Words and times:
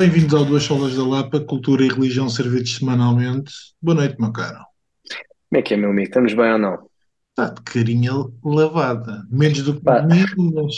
Bem-vindos 0.00 0.32
ao 0.32 0.46
Duas 0.46 0.62
Solas 0.62 0.96
da 0.96 1.06
Lapa, 1.06 1.40
Cultura 1.40 1.84
e 1.84 1.88
Religião 1.88 2.26
servidos 2.26 2.74
semanalmente. 2.74 3.52
Boa 3.82 3.96
noite, 3.96 4.16
meu 4.18 4.32
caro. 4.32 4.64
Como 5.50 5.58
é 5.58 5.60
que 5.60 5.74
é, 5.74 5.76
meu 5.76 5.90
amigo? 5.90 6.08
Estamos 6.08 6.32
bem 6.32 6.52
ou 6.52 6.58
não? 6.58 6.88
Está 7.28 7.52
de 7.52 7.60
carinha 7.60 8.12
lavada. 8.42 9.24
Menos 9.30 9.60
do 9.60 9.74
que 9.74 9.80
comigo, 9.82 10.54
mas 10.54 10.76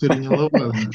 carinha 0.00 0.30
lavada. 0.38 0.88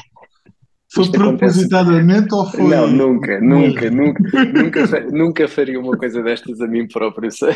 Foi 0.90 1.04
isto 1.04 1.16
acontece. 1.16 1.58
propositadamente 1.66 2.34
ou 2.34 2.50
foi. 2.50 2.64
Não, 2.64 2.86
nunca, 2.86 3.38
nunca, 3.42 3.90
nunca, 3.90 4.22
nunca, 4.54 5.00
nunca 5.12 5.46
faria 5.46 5.78
uma 5.78 5.98
coisa 5.98 6.22
destas 6.22 6.58
a 6.62 6.66
mim 6.66 6.88
próprio, 6.88 7.28
sei. 7.30 7.54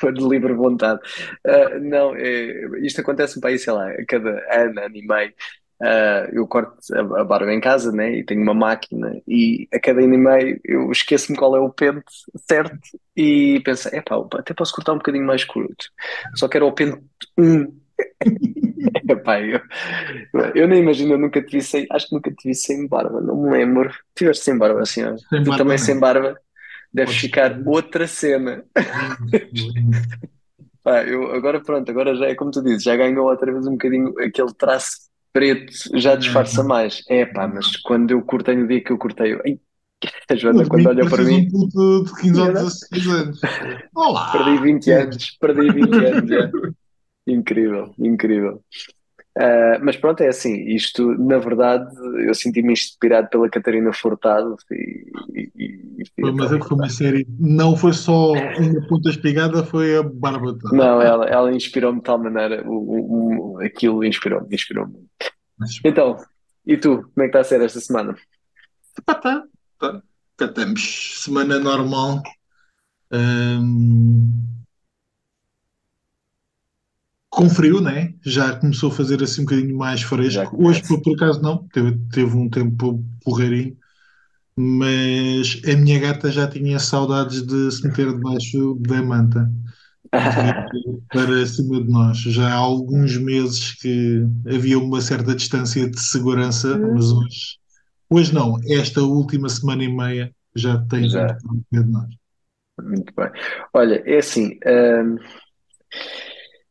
Foi 0.00 0.12
de 0.12 0.28
livre 0.28 0.52
vontade. 0.52 0.98
Ah, 1.46 1.78
não, 1.78 2.12
é, 2.16 2.84
isto 2.84 3.02
acontece 3.02 3.38
para 3.38 3.50
aí, 3.50 3.58
sei 3.60 3.72
lá, 3.72 3.88
a 3.88 4.04
cada 4.04 4.30
ano, 4.50 4.80
ano 4.80 4.96
e 4.96 5.06
meio. 5.06 5.32
Ah, 5.80 6.28
eu 6.32 6.46
corto 6.46 6.76
a, 6.94 7.24
barba 7.24 7.52
em 7.52 7.60
casa, 7.60 7.92
né? 7.92 8.16
E 8.16 8.24
tenho 8.24 8.42
uma 8.42 8.54
máquina, 8.54 9.20
e 9.28 9.68
a 9.72 9.78
cada 9.78 10.00
ano 10.00 10.14
e 10.14 10.18
meio 10.18 10.60
eu 10.64 10.90
esqueço-me 10.90 11.36
qual 11.36 11.56
é 11.56 11.60
o 11.60 11.70
pente 11.70 12.04
certo 12.48 12.78
e 13.14 13.60
penso, 13.64 13.88
epá, 13.94 14.16
até 14.34 14.54
posso 14.54 14.74
cortar 14.74 14.92
um 14.92 14.98
bocadinho 14.98 15.26
mais 15.26 15.44
curto. 15.44 15.86
Só 16.34 16.48
que 16.48 16.56
era 16.56 16.64
o 16.64 16.72
pente 16.72 16.98
um 17.36 17.66
Epá, 19.08 19.40
eu, 19.40 19.60
eu 20.54 20.68
nem 20.68 20.82
imagino, 20.82 21.14
eu 21.14 21.18
nunca 21.18 21.42
te 21.42 21.56
vi 21.56 21.62
sem, 21.62 21.86
acho 21.90 22.08
que 22.08 22.14
nunca 22.14 22.30
te 22.30 22.48
vi 22.48 22.54
sem 22.54 22.86
barba, 22.86 23.20
não 23.20 23.42
me 23.42 23.50
lembro. 23.50 23.92
Tiveste 24.14 24.44
sem 24.44 24.58
barba, 24.58 24.82
assim, 24.82 25.02
ó. 25.02 25.16
Sem 25.16 25.42
Tu 25.42 25.50
barba, 25.50 25.56
também 25.56 25.78
não. 25.78 25.84
sem 25.84 25.98
barba, 25.98 26.38
deves 26.92 27.16
ficar 27.16 27.58
outra 27.66 28.06
cena. 28.06 28.64
Pá, 30.82 31.02
eu, 31.02 31.32
agora 31.32 31.60
pronto, 31.60 31.90
agora 31.90 32.14
já 32.14 32.26
é 32.26 32.34
como 32.34 32.50
tu 32.50 32.62
dizes, 32.62 32.84
já 32.84 32.96
ganhou 32.96 33.28
outra 33.28 33.52
vez 33.52 33.66
um 33.66 33.72
bocadinho 33.72 34.14
aquele 34.20 34.54
traço 34.54 35.06
preto, 35.36 35.72
já 35.98 36.16
disfarça 36.16 36.64
mais. 36.64 37.02
É 37.10 37.26
pá, 37.26 37.46
mas 37.46 37.76
quando 37.76 38.10
eu 38.12 38.22
cortei 38.22 38.56
no 38.56 38.66
dia 38.66 38.82
que 38.82 38.90
eu 38.90 38.96
cortei, 38.96 39.34
eu, 39.34 39.42
ai, 39.44 39.58
a 40.30 40.34
Joana 40.34 40.60
Mas 40.60 40.68
quando 40.68 40.86
olha 40.86 41.04
para 41.04 41.10
pareces 41.10 41.32
um 41.32 41.36
mim, 41.36 41.50
puto 41.50 42.04
de 42.04 42.20
15 42.22 42.40
ou 42.40 42.46
eu 42.46 42.52
não- 42.54 42.64
16 42.64 43.06
anos. 43.08 43.40
Olá! 43.94 44.32
perdi 44.32 44.62
20 44.62 44.90
anos, 44.92 45.36
perdi 45.38 45.72
20 45.72 45.94
anos 46.04 46.30
já. 46.30 46.50
Incrível, 47.26 47.94
incrível. 47.98 48.62
Ah, 49.38 49.78
mas 49.82 49.96
pronto, 49.96 50.22
é 50.22 50.28
assim, 50.28 50.54
isto, 50.68 51.12
na 51.18 51.38
verdade, 51.38 51.94
eu 52.26 52.34
senti-me 52.34 52.72
inspirado 52.72 53.28
pela 53.28 53.50
Catarina 53.50 53.92
Furtado 53.92 54.56
e, 54.70 54.74
e, 55.34 55.52
e- 55.56 55.82
e 55.98 55.98
mas 55.98 56.08
que 56.10 56.22
foi 56.22 56.76
uma 56.76 56.88
série. 56.88 57.26
Não 57.38 57.76
foi 57.76 57.92
só 57.92 58.32
uma 58.58 58.86
ponta 58.88 59.10
espigada, 59.10 59.64
foi 59.64 59.96
a 59.96 60.02
barba 60.02 60.56
toda. 60.58 60.74
não, 60.76 61.00
ela, 61.02 61.26
ela 61.26 61.52
inspirou-me 61.54 61.98
de 61.98 62.04
tal 62.04 62.18
maneira, 62.18 62.62
o, 62.66 62.72
o- 62.72 63.52
o- 63.56 63.60
aquilo 63.60 64.04
inspirou-me, 64.04 64.54
inspirou-me. 64.54 65.06
Mas 65.58 65.70
Então, 65.84 66.16
e 66.66 66.76
tu, 66.76 67.02
como 67.14 67.20
é 67.20 67.22
que 67.22 67.26
está 67.28 67.40
a 67.40 67.44
ser 67.44 67.60
esta 67.62 67.80
semana? 67.80 68.16
pá, 69.04 69.14
tá, 69.14 69.44
tá. 69.78 70.02
Cá 70.36 70.46
estamos. 70.46 71.22
Semana 71.22 71.58
normal. 71.58 72.22
Hum, 73.12 74.55
com 77.36 77.50
frio, 77.50 77.82
né? 77.82 78.14
Já 78.22 78.56
começou 78.56 78.90
a 78.90 78.94
fazer 78.94 79.22
assim 79.22 79.42
um 79.42 79.44
bocadinho 79.44 79.76
mais 79.76 80.00
fresco. 80.00 80.56
Hoje, 80.58 80.82
por, 80.88 81.02
por 81.02 81.14
acaso, 81.14 81.42
não. 81.42 81.68
Teve, 81.68 81.98
teve 82.10 82.34
um 82.34 82.48
tempo 82.48 83.04
porreirinho. 83.22 83.76
Mas 84.56 85.60
a 85.70 85.76
minha 85.76 86.00
gata 86.00 86.32
já 86.32 86.48
tinha 86.48 86.78
saudades 86.78 87.42
de 87.46 87.70
se 87.70 87.86
meter 87.86 88.10
debaixo 88.10 88.78
da 88.80 89.02
manta, 89.02 89.50
para 91.12 91.44
cima 91.44 91.84
de 91.84 91.90
nós. 91.90 92.16
Já 92.16 92.48
há 92.48 92.54
alguns 92.54 93.18
meses 93.18 93.74
que 93.82 94.24
havia 94.48 94.78
uma 94.78 95.02
certa 95.02 95.34
distância 95.34 95.90
de 95.90 96.00
segurança, 96.00 96.78
mas 96.78 97.12
hoje, 97.12 97.58
hoje 98.08 98.34
não. 98.34 98.56
Esta 98.66 99.02
última 99.02 99.50
semana 99.50 99.84
e 99.84 99.94
meia 99.94 100.32
já 100.54 100.78
tem 100.88 101.02
vindo 101.02 101.10
Já, 101.10 101.26
para 101.26 101.52
o 101.52 101.62
pé 101.70 101.82
de 101.82 101.90
nós. 101.90 102.08
muito 102.82 103.12
bem. 103.14 103.30
Olha, 103.74 104.02
é 104.06 104.16
assim, 104.16 104.58
hum, 104.66 105.18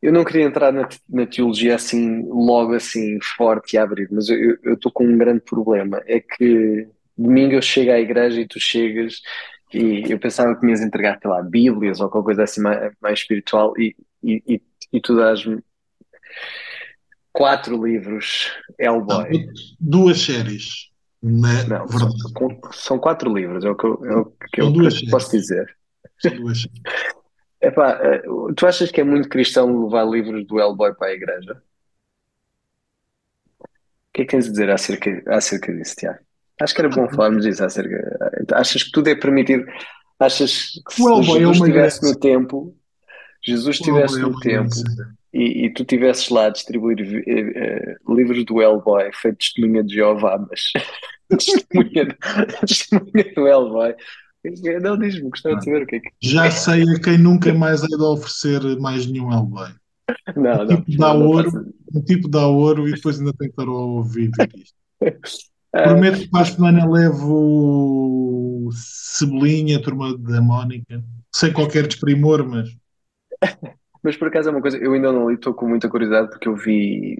eu 0.05 0.13
não 0.13 0.23
queria 0.23 0.43
entrar 0.43 0.71
na, 0.71 0.87
na 1.09 1.25
teologia 1.25 1.73
assim, 1.75 2.23
logo 2.27 2.73
assim, 2.73 3.17
forte 3.21 3.73
e 3.73 3.77
abrir, 3.79 4.07
mas 4.11 4.29
eu 4.29 4.73
estou 4.73 4.91
com 4.91 5.03
um 5.03 5.17
grande 5.17 5.41
problema. 5.41 5.99
É 6.05 6.19
que 6.19 6.87
domingo 7.17 7.53
eu 7.53 7.61
chego 7.61 7.91
à 7.91 7.99
igreja 7.99 8.39
e 8.39 8.47
tu 8.47 8.59
chegas 8.59 9.21
e 9.73 10.03
eu 10.07 10.19
pensava 10.19 10.55
que 10.55 10.63
me 10.63 10.71
ias 10.71 10.81
entregar, 10.81 11.17
sei 11.19 11.29
lá, 11.29 11.41
Bíblias 11.41 11.99
ou 11.99 12.09
qualquer 12.09 12.25
coisa 12.25 12.43
assim 12.43 12.61
mais, 12.61 12.93
mais 13.01 13.19
espiritual 13.19 13.73
e, 13.79 13.95
e, 14.23 14.43
e, 14.47 14.61
e 14.93 15.01
tu 15.01 15.15
dás-me 15.15 15.59
quatro 17.33 17.83
livros 17.83 18.51
Não, 18.79 18.85
Hellboy. 18.85 19.47
duas 19.79 20.21
séries, 20.21 20.91
na 21.21 21.63
Não, 21.63 21.87
são, 21.87 22.59
são 22.71 22.99
quatro 22.99 23.35
livros, 23.35 23.65
é 23.65 23.69
o 23.69 23.75
que 23.75 23.85
eu, 23.85 24.05
é 24.05 24.15
o 24.17 24.25
que 24.25 24.61
eu, 24.61 24.71
que 24.71 24.79
duas 24.79 25.01
eu 25.01 25.09
posso 25.09 25.31
dizer. 25.31 25.65
São 26.21 26.35
duas 26.35 26.61
séries. 26.61 26.81
Epá, 27.65 27.99
eh, 28.01 28.21
tu 28.55 28.67
achas 28.67 28.91
que 28.91 29.01
é 29.01 29.03
muito 29.03 29.27
cristão 29.27 29.85
levar 29.85 30.05
livros 30.05 30.45
do 30.45 30.59
Hellboy 30.59 30.93
para 30.93 31.07
a 31.07 31.13
igreja? 31.13 31.61
O 33.59 33.67
que 34.13 34.21
é 34.21 34.25
que 34.25 34.31
tens 34.31 34.47
a 34.47 34.51
dizer 34.51 34.69
acerca, 34.69 35.23
acerca 35.27 35.73
disso, 35.73 35.95
Tiago? 35.95 36.19
Acho 36.61 36.75
que 36.75 36.81
era 36.81 36.89
bom 36.89 37.09
falarmos 37.09 37.43
disso 37.43 37.65
acerca. 37.65 38.45
Achas 38.53 38.83
que 38.83 38.91
tudo 38.91 39.09
é 39.09 39.15
permitido? 39.15 39.65
Achas 40.19 40.79
que 40.87 40.93
se 40.93 41.01
Hellboy 41.01 41.37
é 41.37 41.39
Jesus 41.39 41.57
estivesse 41.57 42.03
no 42.03 42.19
tempo, 42.19 42.77
Jesus 43.43 43.75
estivesse 43.77 44.19
é 44.19 44.21
no 44.21 44.39
tempo 44.39 44.69
e, 45.33 45.65
e 45.65 45.73
tu 45.73 45.81
estivesses 45.81 46.29
lá 46.29 46.45
a 46.45 46.49
distribuir 46.49 46.97
eh, 47.01 47.23
eh, 47.27 47.95
livros 48.07 48.45
do 48.45 48.61
Hellboy, 48.61 49.11
feito 49.11 49.39
testemunha 49.39 49.83
de 49.83 49.95
Jeová, 49.95 50.37
mas 50.49 50.71
testemunha, 51.27 52.15
testemunha 52.61 53.33
do 53.35 53.47
Hellboy. 53.47 53.95
Não, 54.81 54.97
diz-me, 54.97 55.29
gostava 55.29 55.57
de 55.57 55.65
saber 55.65 55.83
o 55.83 55.87
que 55.87 55.95
é 55.95 55.99
que. 55.99 56.09
Já 56.21 56.51
sei 56.51 56.83
a 56.83 56.99
quem 56.99 57.17
nunca 57.17 57.53
mais 57.53 57.81
hei 57.81 57.89
de 57.89 58.03
oferecer 58.03 58.61
mais 58.79 59.05
nenhum 59.05 59.31
Hellboy. 59.31 59.69
Não, 60.35 60.61
Um 60.61 60.65
não, 60.65 60.67
tipo 60.67 60.97
dá 60.97 61.13
ouro, 61.13 61.73
um 61.93 62.01
tipo 62.01 62.27
dá 62.27 62.47
ouro 62.47 62.87
e 62.87 62.93
depois 62.93 63.19
ainda 63.19 63.33
tem 63.33 63.47
que 63.47 63.53
estar 63.53 63.67
a 63.67 63.73
ouvir 63.73 64.31
isto. 64.55 64.75
Ah, 65.77 65.89
Prometo 65.89 66.19
que 66.19 66.29
para 66.29 66.43
a 66.43 66.45
semana 66.45 66.89
levo 66.89 68.69
Cebolinha, 68.71 69.81
turma 69.81 70.17
da 70.17 70.39
Mónica, 70.39 71.03
sem 71.33 71.51
qualquer 71.51 71.85
desprimor, 71.85 72.47
mas 72.47 72.69
Mas 74.05 74.15
por 74.15 74.27
acaso 74.27 74.49
é 74.49 74.51
uma 74.51 74.61
coisa, 74.61 74.77
eu 74.77 74.93
ainda 74.93 75.11
não 75.11 75.27
li, 75.27 75.35
estou 75.35 75.51
com 75.51 75.67
muita 75.67 75.89
curiosidade 75.89 76.29
porque 76.29 76.47
eu 76.47 76.55
vi, 76.55 77.17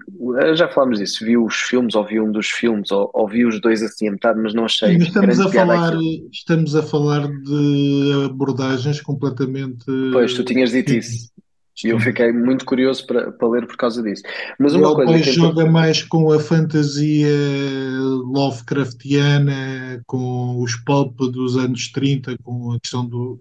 já 0.53 0.67
falámos 0.67 0.99
disso, 0.99 1.25
vi 1.25 1.35
os 1.35 1.55
filmes, 1.55 1.95
ou 1.95 2.05
vi 2.05 2.21
um 2.21 2.31
dos 2.31 2.47
filmes, 2.47 2.91
ou, 2.91 3.09
ou 3.11 3.27
vi 3.27 3.43
os 3.43 3.59
dois 3.59 3.81
assim 3.81 4.07
a 4.07 4.11
metade, 4.11 4.39
mas 4.39 4.53
não 4.53 4.69
sim, 4.69 4.85
achei 4.85 4.97
mas 4.99 5.07
estamos 5.07 5.39
a 5.39 5.49
falar, 5.49 5.87
aquilo. 5.87 6.29
estamos 6.31 6.75
a 6.75 6.83
falar 6.83 7.27
de 7.27 8.25
abordagens 8.25 9.01
completamente 9.01 9.83
Pois, 10.13 10.35
tu 10.35 10.43
tinhas 10.43 10.69
dito 10.69 10.93
isso, 10.93 11.31
e 11.83 11.89
eu 11.89 11.99
fiquei 11.99 12.31
muito 12.31 12.63
curioso 12.65 13.07
para, 13.07 13.31
para 13.31 13.49
ler 13.49 13.65
por 13.65 13.77
causa 13.77 14.03
disso. 14.03 14.21
Mas 14.59 14.75
uma 14.75 14.93
coisa 14.93 15.11
Hellboy 15.11 15.23
que 15.23 15.29
é 15.29 15.33
joga 15.33 15.65
mais 15.65 16.03
com 16.03 16.31
a 16.31 16.39
fantasia 16.39 17.27
Lovecraftiana, 18.23 20.03
com 20.05 20.61
os 20.61 20.75
pulp 20.75 21.17
dos 21.17 21.57
anos 21.57 21.91
30, 21.91 22.37
com 22.43 22.73
a 22.73 22.79
questão 22.79 23.03
do. 23.03 23.39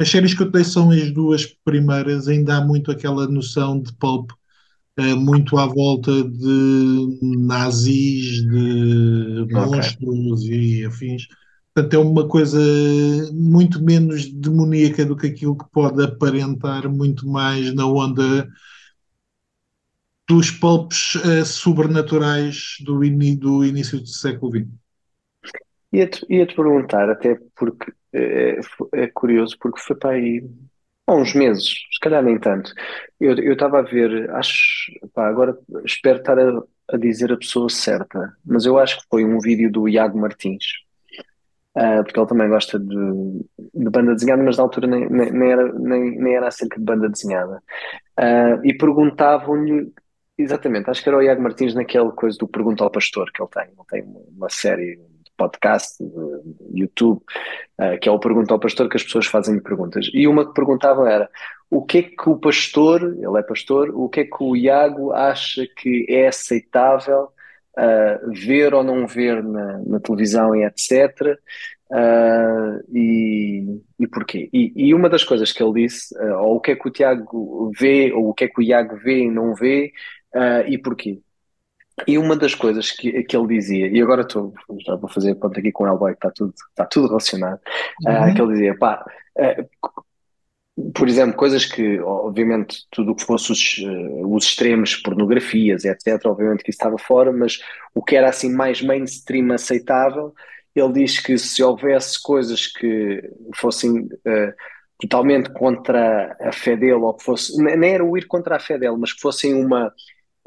As 0.00 0.08
séries 0.10 0.34
que 0.34 0.42
eu 0.42 0.50
dei 0.50 0.64
são 0.64 0.90
as 0.90 1.10
duas 1.12 1.44
primeiras, 1.64 2.28
ainda 2.28 2.56
há 2.58 2.64
muito 2.64 2.90
aquela 2.90 3.26
noção 3.28 3.80
de 3.80 3.92
pulp, 3.94 4.30
eh, 4.98 5.14
muito 5.14 5.58
à 5.58 5.66
volta 5.66 6.12
de 6.24 7.20
nazis, 7.22 8.42
de 8.48 9.46
ok, 9.52 9.78
monstros 9.78 10.44
e 10.44 10.84
afins. 10.86 11.26
Portanto, 11.74 11.94
é 11.94 11.98
uma 11.98 12.28
coisa 12.28 12.58
muito 13.32 13.82
menos 13.82 14.26
demoníaca 14.32 15.04
do 15.04 15.16
que 15.16 15.26
aquilo 15.28 15.56
que 15.56 15.64
pode 15.72 16.02
aparentar, 16.02 16.88
muito 16.90 17.28
mais 17.28 17.74
na 17.74 17.86
onda 17.86 18.48
dos 20.28 20.50
pulps 20.52 21.16
eh, 21.24 21.44
sobrenaturais 21.44 22.76
do, 22.84 23.02
ini- 23.04 23.36
do 23.36 23.64
início 23.64 23.98
do 24.00 24.06
século 24.06 24.52
XX. 24.52 24.78
Ia-te, 25.92 26.24
ia-te 26.30 26.54
perguntar, 26.54 27.08
até 27.10 27.38
porque 27.56 27.92
é, 28.12 28.58
é 28.94 29.06
curioso, 29.08 29.56
porque 29.60 29.80
foi 29.80 29.96
para 29.96 30.10
aí 30.16 30.42
há 31.06 31.14
uns 31.14 31.34
meses, 31.34 31.64
se 31.92 32.00
calhar 32.00 32.22
nem 32.22 32.38
tanto, 32.38 32.72
eu 33.20 33.52
estava 33.52 33.80
a 33.80 33.82
ver, 33.82 34.30
acho, 34.32 34.92
pá, 35.14 35.28
agora 35.28 35.56
espero 35.84 36.18
estar 36.18 36.38
a, 36.38 36.62
a 36.92 36.96
dizer 36.98 37.32
a 37.32 37.38
pessoa 37.38 37.68
certa, 37.70 38.36
mas 38.44 38.66
eu 38.66 38.78
acho 38.78 38.98
que 39.00 39.06
foi 39.10 39.24
um 39.24 39.38
vídeo 39.40 39.70
do 39.70 39.88
Iago 39.88 40.18
Martins, 40.18 40.64
Ah, 41.74 42.02
porque 42.02 42.18
ele 42.18 42.26
também 42.28 42.48
gosta 42.48 42.78
de, 42.78 42.86
de 43.74 43.90
banda 43.90 44.14
desenhada, 44.14 44.42
mas 44.42 44.56
na 44.56 44.64
altura 44.64 44.86
nem, 44.88 45.08
nem, 45.08 45.30
nem 45.32 45.52
era, 45.52 45.72
nem, 45.78 46.18
nem 46.18 46.34
era 46.34 46.48
acerca 46.48 46.76
de 46.78 46.84
banda 46.84 47.08
desenhada. 47.08 47.62
Ah, 48.16 48.60
e 48.64 48.74
perguntavam-lhe, 48.76 49.92
exatamente, 50.38 50.90
acho 50.90 51.02
que 51.02 51.08
era 51.10 51.18
o 51.18 51.22
Iago 51.22 51.42
Martins 51.42 51.74
naquele 51.74 52.12
coisa 52.12 52.38
do 52.38 52.48
Pergunta 52.48 52.84
ao 52.84 52.90
Pastor 52.90 53.30
que 53.32 53.42
ele 53.42 53.50
tem. 53.50 53.64
Ele 53.64 53.86
tem 53.88 54.04
uma 54.36 54.50
série 54.50 55.00
podcast, 55.38 55.96
de 56.02 56.80
YouTube, 56.80 57.22
ah, 57.78 57.96
que 57.96 58.08
é 58.08 58.12
o 58.12 58.18
Pergunta 58.18 58.52
ao 58.52 58.60
Pastor, 58.60 58.88
que 58.88 58.96
as 58.96 59.04
pessoas 59.04 59.26
fazem 59.26 59.58
perguntas. 59.60 60.10
E 60.12 60.26
uma 60.26 60.44
que 60.44 60.52
perguntavam 60.52 61.06
era: 61.06 61.30
o 61.70 61.84
que 61.84 61.98
é 61.98 62.02
que 62.02 62.28
o 62.28 62.36
pastor, 62.36 63.02
ele 63.02 63.38
é 63.38 63.42
pastor, 63.42 63.90
o 63.94 64.08
que 64.08 64.20
é 64.20 64.24
que 64.24 64.42
o 64.42 64.56
Iago 64.56 65.12
acha 65.12 65.66
que 65.76 66.06
é 66.08 66.28
aceitável 66.28 67.24
uh, 67.78 68.32
ver 68.32 68.74
ou 68.74 68.82
não 68.82 69.06
ver 69.06 69.42
na, 69.42 69.78
na 69.86 70.00
televisão 70.00 70.54
e 70.56 70.64
etc. 70.64 71.38
Uh, 71.90 72.84
e, 72.94 73.80
e 73.98 74.06
porquê? 74.08 74.48
E, 74.52 74.72
e, 74.88 74.94
uma 74.94 75.08
das 75.08 75.24
coisas 75.24 75.52
que 75.52 75.62
ele 75.62 75.82
disse, 75.82 76.14
uh, 76.18 76.38
ou 76.38 76.56
o 76.56 76.60
que 76.60 76.72
é 76.72 76.76
que 76.76 76.88
o 76.88 76.90
Tiago 76.90 77.70
vê, 77.78 78.12
ou 78.12 78.30
o 78.30 78.34
que 78.34 78.44
é 78.44 78.48
que 78.48 78.60
o 78.60 78.62
Iago 78.62 78.96
vê 78.96 79.24
e 79.24 79.30
não 79.30 79.54
vê, 79.54 79.92
e 80.68 80.76
porquê? 80.78 81.20
E 82.06 82.18
uma 82.18 82.36
das 82.36 82.54
coisas 82.54 82.90
que, 82.90 83.22
que 83.22 83.36
ele 83.36 83.46
dizia, 83.46 83.88
e 83.88 84.00
agora 84.00 84.22
estou, 84.22 84.54
já 84.86 84.96
vou 84.96 85.08
fazer 85.08 85.34
ponto 85.34 85.58
aqui 85.58 85.72
com 85.72 85.84
o 85.84 85.88
Elboy, 85.88 86.12
que 86.12 86.18
está 86.18 86.30
tudo, 86.30 86.54
está 86.70 86.84
tudo 86.86 87.08
relacionado, 87.08 87.60
uhum. 88.06 88.34
que 88.34 88.42
ele 88.42 88.52
dizia, 88.52 88.78
pá, 88.78 89.04
por 90.94 91.08
exemplo, 91.08 91.36
coisas 91.36 91.64
que, 91.64 91.98
obviamente, 92.00 92.86
tudo 92.90 93.12
o 93.12 93.16
que 93.16 93.24
fosse 93.24 93.50
os, 93.50 93.76
os 94.24 94.44
extremos, 94.44 94.96
pornografias, 94.96 95.84
etc., 95.84 96.24
obviamente 96.26 96.62
que 96.62 96.70
isso 96.70 96.78
estava 96.78 96.98
fora, 96.98 97.32
mas 97.32 97.58
o 97.94 98.02
que 98.02 98.14
era 98.14 98.28
assim 98.28 98.52
mais 98.52 98.80
mainstream 98.80 99.52
aceitável 99.52 100.32
ele 100.80 100.92
diz 100.92 101.18
que 101.18 101.36
se 101.38 101.62
houvesse 101.62 102.22
coisas 102.22 102.66
que 102.66 103.22
fossem 103.56 104.00
uh, 104.00 104.54
totalmente 105.00 105.50
contra 105.50 106.36
a 106.40 106.52
fé 106.52 106.76
dele, 106.76 106.94
ou 106.94 107.14
que 107.14 107.24
fosse, 107.24 107.56
nem 107.62 107.94
era 107.94 108.04
o 108.04 108.16
ir 108.16 108.26
contra 108.26 108.56
a 108.56 108.60
fé 108.60 108.78
dele, 108.78 108.96
mas 108.98 109.12
que 109.12 109.20
fossem 109.20 109.54
uma, 109.54 109.92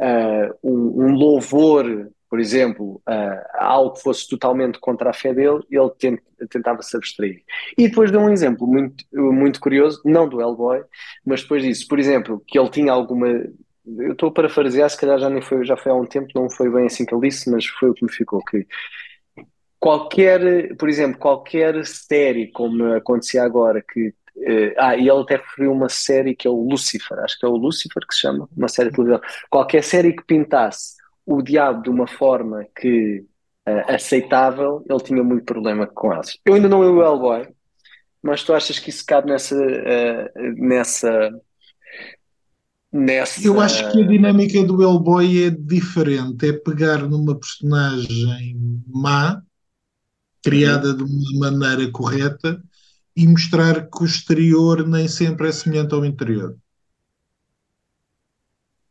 uh, 0.01 0.57
um, 0.63 1.05
um, 1.05 1.15
louvor, 1.15 2.09
por 2.29 2.39
exemplo, 2.39 3.01
uh, 3.07 3.41
a 3.55 3.65
algo 3.65 3.93
que 3.93 4.01
fosse 4.01 4.27
totalmente 4.27 4.79
contra 4.79 5.11
a 5.11 5.13
fé 5.13 5.33
dele, 5.33 5.61
ele 5.69 5.89
tent, 5.97 6.19
tentava 6.49 6.81
se 6.81 6.97
abstrair. 6.97 7.43
E 7.77 7.87
depois 7.87 8.11
deu 8.11 8.21
um 8.21 8.29
exemplo 8.29 8.67
muito, 8.67 9.05
muito 9.13 9.59
curioso, 9.59 10.01
não 10.03 10.27
do 10.27 10.41
Hellboy, 10.41 10.83
mas 11.25 11.41
depois 11.43 11.63
disso, 11.63 11.87
por 11.87 11.99
exemplo, 11.99 12.41
que 12.47 12.57
ele 12.57 12.69
tinha 12.69 12.91
alguma 12.91 13.27
eu 13.97 14.11
estou 14.11 14.29
a 14.29 14.31
parafrasear, 14.31 14.89
se 14.89 14.97
calhar 14.97 15.17
já, 15.17 15.29
nem 15.29 15.41
foi, 15.41 15.65
já 15.65 15.75
foi 15.75 15.91
há 15.91 15.95
um 15.95 16.05
tempo, 16.05 16.27
não 16.35 16.49
foi 16.49 16.69
bem 16.69 16.85
assim 16.85 17.03
que 17.03 17.13
ele 17.13 17.27
disse, 17.27 17.49
mas 17.49 17.65
foi 17.65 17.89
o 17.89 17.93
que 17.93 18.05
me 18.05 18.11
ficou, 18.11 18.39
que 18.43 18.65
qualquer, 19.79 20.75
por 20.77 20.87
exemplo, 20.87 21.17
qualquer 21.17 21.83
série, 21.85 22.51
como 22.51 22.93
acontecia 22.93 23.43
agora, 23.43 23.81
que 23.81 24.13
Uh, 24.35 24.73
ah, 24.77 24.95
e 24.95 25.09
ele 25.09 25.21
até 25.21 25.35
referiu 25.35 25.71
uma 25.71 25.89
série 25.89 26.35
que 26.35 26.47
é 26.47 26.49
o 26.49 26.67
Lucifer, 26.67 27.19
acho 27.19 27.37
que 27.37 27.45
é 27.45 27.49
o 27.49 27.55
Lucifer 27.55 28.05
que 28.07 28.13
se 28.13 28.21
chama, 28.21 28.49
uma 28.55 28.67
série 28.67 28.89
de 28.89 28.95
televisão. 28.95 29.21
Qualquer 29.49 29.83
série 29.83 30.13
que 30.13 30.23
pintasse 30.23 30.95
o 31.25 31.41
diabo 31.41 31.83
de 31.83 31.89
uma 31.89 32.07
forma 32.07 32.65
que 32.79 33.25
uh, 33.67 33.93
aceitável, 33.93 34.83
ele 34.89 34.99
tinha 34.99 35.23
muito 35.23 35.45
problema 35.45 35.85
com 35.85 36.13
elas. 36.13 36.37
Eu 36.45 36.53
ainda 36.55 36.69
não 36.69 36.83
li 36.83 36.89
o 36.89 37.03
Hellboy, 37.03 37.47
mas 38.21 38.43
tu 38.43 38.53
achas 38.53 38.79
que 38.79 38.89
isso 38.89 39.05
cabe 39.05 39.31
nessa, 39.31 39.55
uh, 39.55 40.29
nessa, 40.55 41.29
nessa. 42.91 43.45
Eu 43.45 43.59
acho 43.59 43.91
que 43.91 44.01
a 44.01 44.07
dinâmica 44.07 44.63
do 44.63 44.81
Hellboy 44.81 45.45
é 45.45 45.49
diferente. 45.49 46.47
É 46.47 46.53
pegar 46.53 47.07
numa 47.07 47.37
personagem 47.37 48.57
má 48.87 49.41
criada 50.43 50.93
de 50.93 51.03
uma 51.03 51.51
maneira 51.51 51.91
correta 51.91 52.61
e 53.15 53.27
mostrar 53.27 53.89
que 53.89 54.03
o 54.03 54.05
exterior 54.05 54.87
nem 54.87 55.07
sempre 55.07 55.49
é 55.49 55.51
semelhante 55.51 55.93
ao 55.93 56.05
interior. 56.05 56.55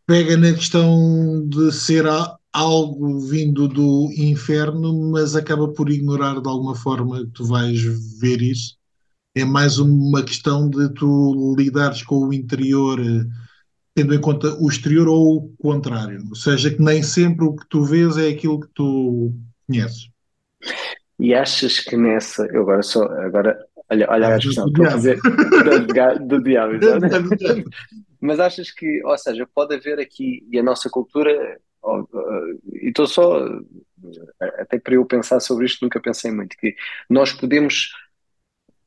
Pega 0.06 0.36
na 0.36 0.52
questão 0.52 1.46
de 1.48 1.72
ser 1.72 2.04
algo 2.52 3.20
vindo 3.20 3.68
do 3.68 4.10
inferno, 4.16 5.10
mas 5.10 5.36
acaba 5.36 5.68
por 5.68 5.88
ignorar 5.88 6.40
de 6.40 6.48
alguma 6.48 6.74
forma 6.74 7.24
que 7.24 7.30
tu 7.32 7.44
vais 7.44 7.80
ver 8.18 8.42
isso. 8.42 8.76
É 9.34 9.44
mais 9.44 9.78
uma 9.78 10.24
questão 10.24 10.68
de 10.68 10.92
tu 10.94 11.54
lidares 11.56 12.02
com 12.02 12.26
o 12.26 12.32
interior 12.32 13.00
tendo 13.94 14.14
em 14.14 14.20
conta 14.20 14.54
o 14.60 14.68
exterior 14.68 15.08
ou 15.08 15.36
o 15.36 15.56
contrário. 15.58 16.24
Ou 16.28 16.34
seja, 16.34 16.70
que 16.70 16.82
nem 16.82 17.02
sempre 17.02 17.44
o 17.44 17.54
que 17.54 17.66
tu 17.68 17.84
vês 17.84 18.16
é 18.16 18.28
aquilo 18.28 18.60
que 18.60 18.68
tu 18.74 19.32
conheces. 19.66 20.08
E 21.18 21.34
achas 21.34 21.80
que 21.80 21.96
nessa. 21.96 22.46
Eu 22.46 22.62
agora 22.62 22.82
só. 22.82 23.04
Agora, 23.04 23.58
olha, 23.90 24.06
olha 24.10 24.34
a 24.34 24.38
questão. 24.38 24.66
Estou 24.66 24.86
a 24.86 24.90
fazer. 24.90 25.18
do, 25.20 26.26
do 26.26 26.42
diabo. 26.42 26.72
Mas 28.20 28.40
achas 28.40 28.70
que. 28.70 29.02
Ou 29.04 29.16
seja, 29.18 29.48
pode 29.54 29.74
haver 29.74 29.98
aqui. 29.98 30.46
E 30.50 30.58
a 30.58 30.62
nossa 30.62 30.88
cultura. 30.88 31.58
e 32.74 32.88
estou 32.88 33.06
só. 33.06 33.46
Até 34.58 34.78
para 34.78 34.94
eu 34.94 35.04
pensar 35.04 35.40
sobre 35.40 35.66
isto, 35.66 35.82
nunca 35.82 36.00
pensei 36.00 36.30
muito. 36.30 36.56
Que 36.56 36.74
nós 37.08 37.32
podemos 37.32 37.90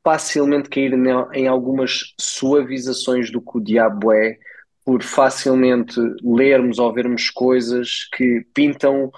facilmente 0.04 0.68
cair 0.68 0.92
em 1.32 1.48
algumas 1.48 2.14
suavizações 2.20 3.30
do 3.30 3.40
que 3.40 3.56
o 3.56 3.60
diabo 3.60 4.12
é, 4.12 4.38
por 4.84 5.02
facilmente 5.02 5.98
lermos 6.22 6.78
ou 6.78 6.92
vermos 6.92 7.30
coisas 7.30 8.06
que 8.12 8.46
pintam 8.52 9.10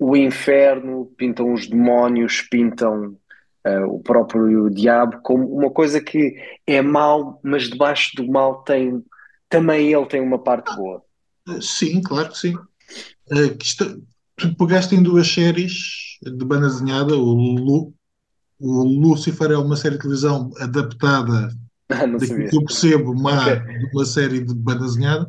o 0.00 0.16
inferno, 0.16 1.06
pintam 1.16 1.52
os 1.52 1.68
demónios, 1.68 2.42
pintam 2.42 3.16
uh, 3.66 3.86
o 3.86 4.00
próprio 4.00 4.70
diabo 4.70 5.18
como 5.22 5.46
uma 5.46 5.70
coisa 5.70 6.00
que 6.00 6.36
é 6.66 6.80
mau, 6.80 7.40
mas 7.42 7.68
debaixo 7.68 8.12
do 8.16 8.26
mal 8.30 8.62
tem 8.62 9.02
também 9.48 9.92
ele 9.92 10.06
tem 10.06 10.20
uma 10.20 10.38
parte 10.38 10.74
boa. 10.74 11.02
Sim, 11.60 12.00
claro 12.02 12.30
que 12.30 12.38
sim. 12.38 12.54
Uh, 13.30 13.56
que 13.56 13.64
está, 13.64 13.86
tu 14.36 14.54
pegaste 14.56 14.94
em 14.94 15.02
duas 15.02 15.28
séries 15.28 16.18
de 16.22 16.44
banda 16.44 16.68
desenhada, 16.68 17.16
o, 17.16 17.32
Lu, 17.32 17.94
o 18.58 18.82
Lucifer 18.82 19.50
é 19.50 19.56
uma 19.56 19.76
série 19.76 19.96
de 19.96 20.02
televisão 20.02 20.50
adaptada 20.58 21.50
ah, 21.90 22.06
daquilo 22.06 22.48
que 22.48 22.56
eu 22.56 22.64
percebo, 22.64 23.14
má, 23.14 23.42
okay. 23.42 23.78
de 23.78 23.90
uma 23.92 24.04
série 24.04 24.40
de 24.40 24.54
banda 24.54 24.84
desenhada, 24.84 25.28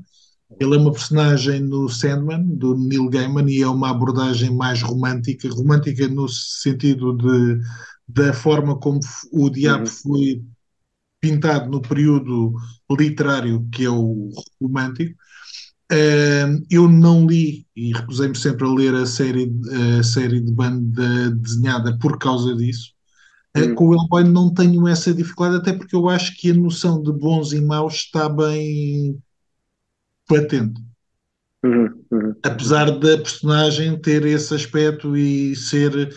ele 0.59 0.75
é 0.75 0.77
uma 0.77 0.91
personagem 0.91 1.59
no 1.59 1.89
Sandman, 1.89 2.43
do 2.55 2.75
Neil 2.75 3.09
Gaiman, 3.09 3.49
e 3.49 3.61
é 3.61 3.67
uma 3.67 3.91
abordagem 3.91 4.49
mais 4.49 4.81
romântica, 4.81 5.49
romântica 5.49 6.07
no 6.07 6.27
sentido 6.29 7.15
de, 7.17 7.59
da 8.07 8.33
forma 8.33 8.77
como 8.79 8.99
o 9.31 9.49
diabo 9.49 9.83
uhum. 9.83 9.87
foi 9.87 10.43
pintado 11.19 11.69
no 11.69 11.81
período 11.81 12.53
literário 12.89 13.67
que 13.71 13.85
é 13.85 13.89
o 13.89 14.29
romântico. 14.61 15.15
Uh, 15.91 16.61
eu 16.69 16.87
não 16.89 17.25
li 17.25 17.65
e 17.75 17.93
recusei-me 17.93 18.35
sempre 18.35 18.67
a 18.67 18.71
ler 18.71 18.93
a 18.93 19.05
série, 19.05 19.49
a 19.97 20.03
série 20.03 20.41
de 20.41 20.51
banda 20.51 21.31
desenhada 21.31 21.97
por 21.97 22.17
causa 22.17 22.55
disso. 22.55 22.91
Uh, 23.57 23.73
com 23.73 23.87
o 23.87 23.93
Hellboy 23.93 24.23
não 24.25 24.53
tenho 24.53 24.87
essa 24.87 25.13
dificuldade, 25.13 25.57
até 25.57 25.73
porque 25.73 25.95
eu 25.95 26.09
acho 26.09 26.35
que 26.35 26.51
a 26.51 26.53
noção 26.53 27.01
de 27.01 27.11
bons 27.11 27.53
e 27.53 27.61
maus 27.61 27.95
está 27.95 28.27
bem 28.27 29.17
patente. 30.27 30.81
Uhum, 31.63 32.03
uhum. 32.11 32.35
Apesar 32.43 32.91
da 32.91 33.17
personagem 33.17 33.99
ter 33.99 34.25
esse 34.25 34.53
aspecto 34.53 35.15
e 35.17 35.55
ser 35.55 36.13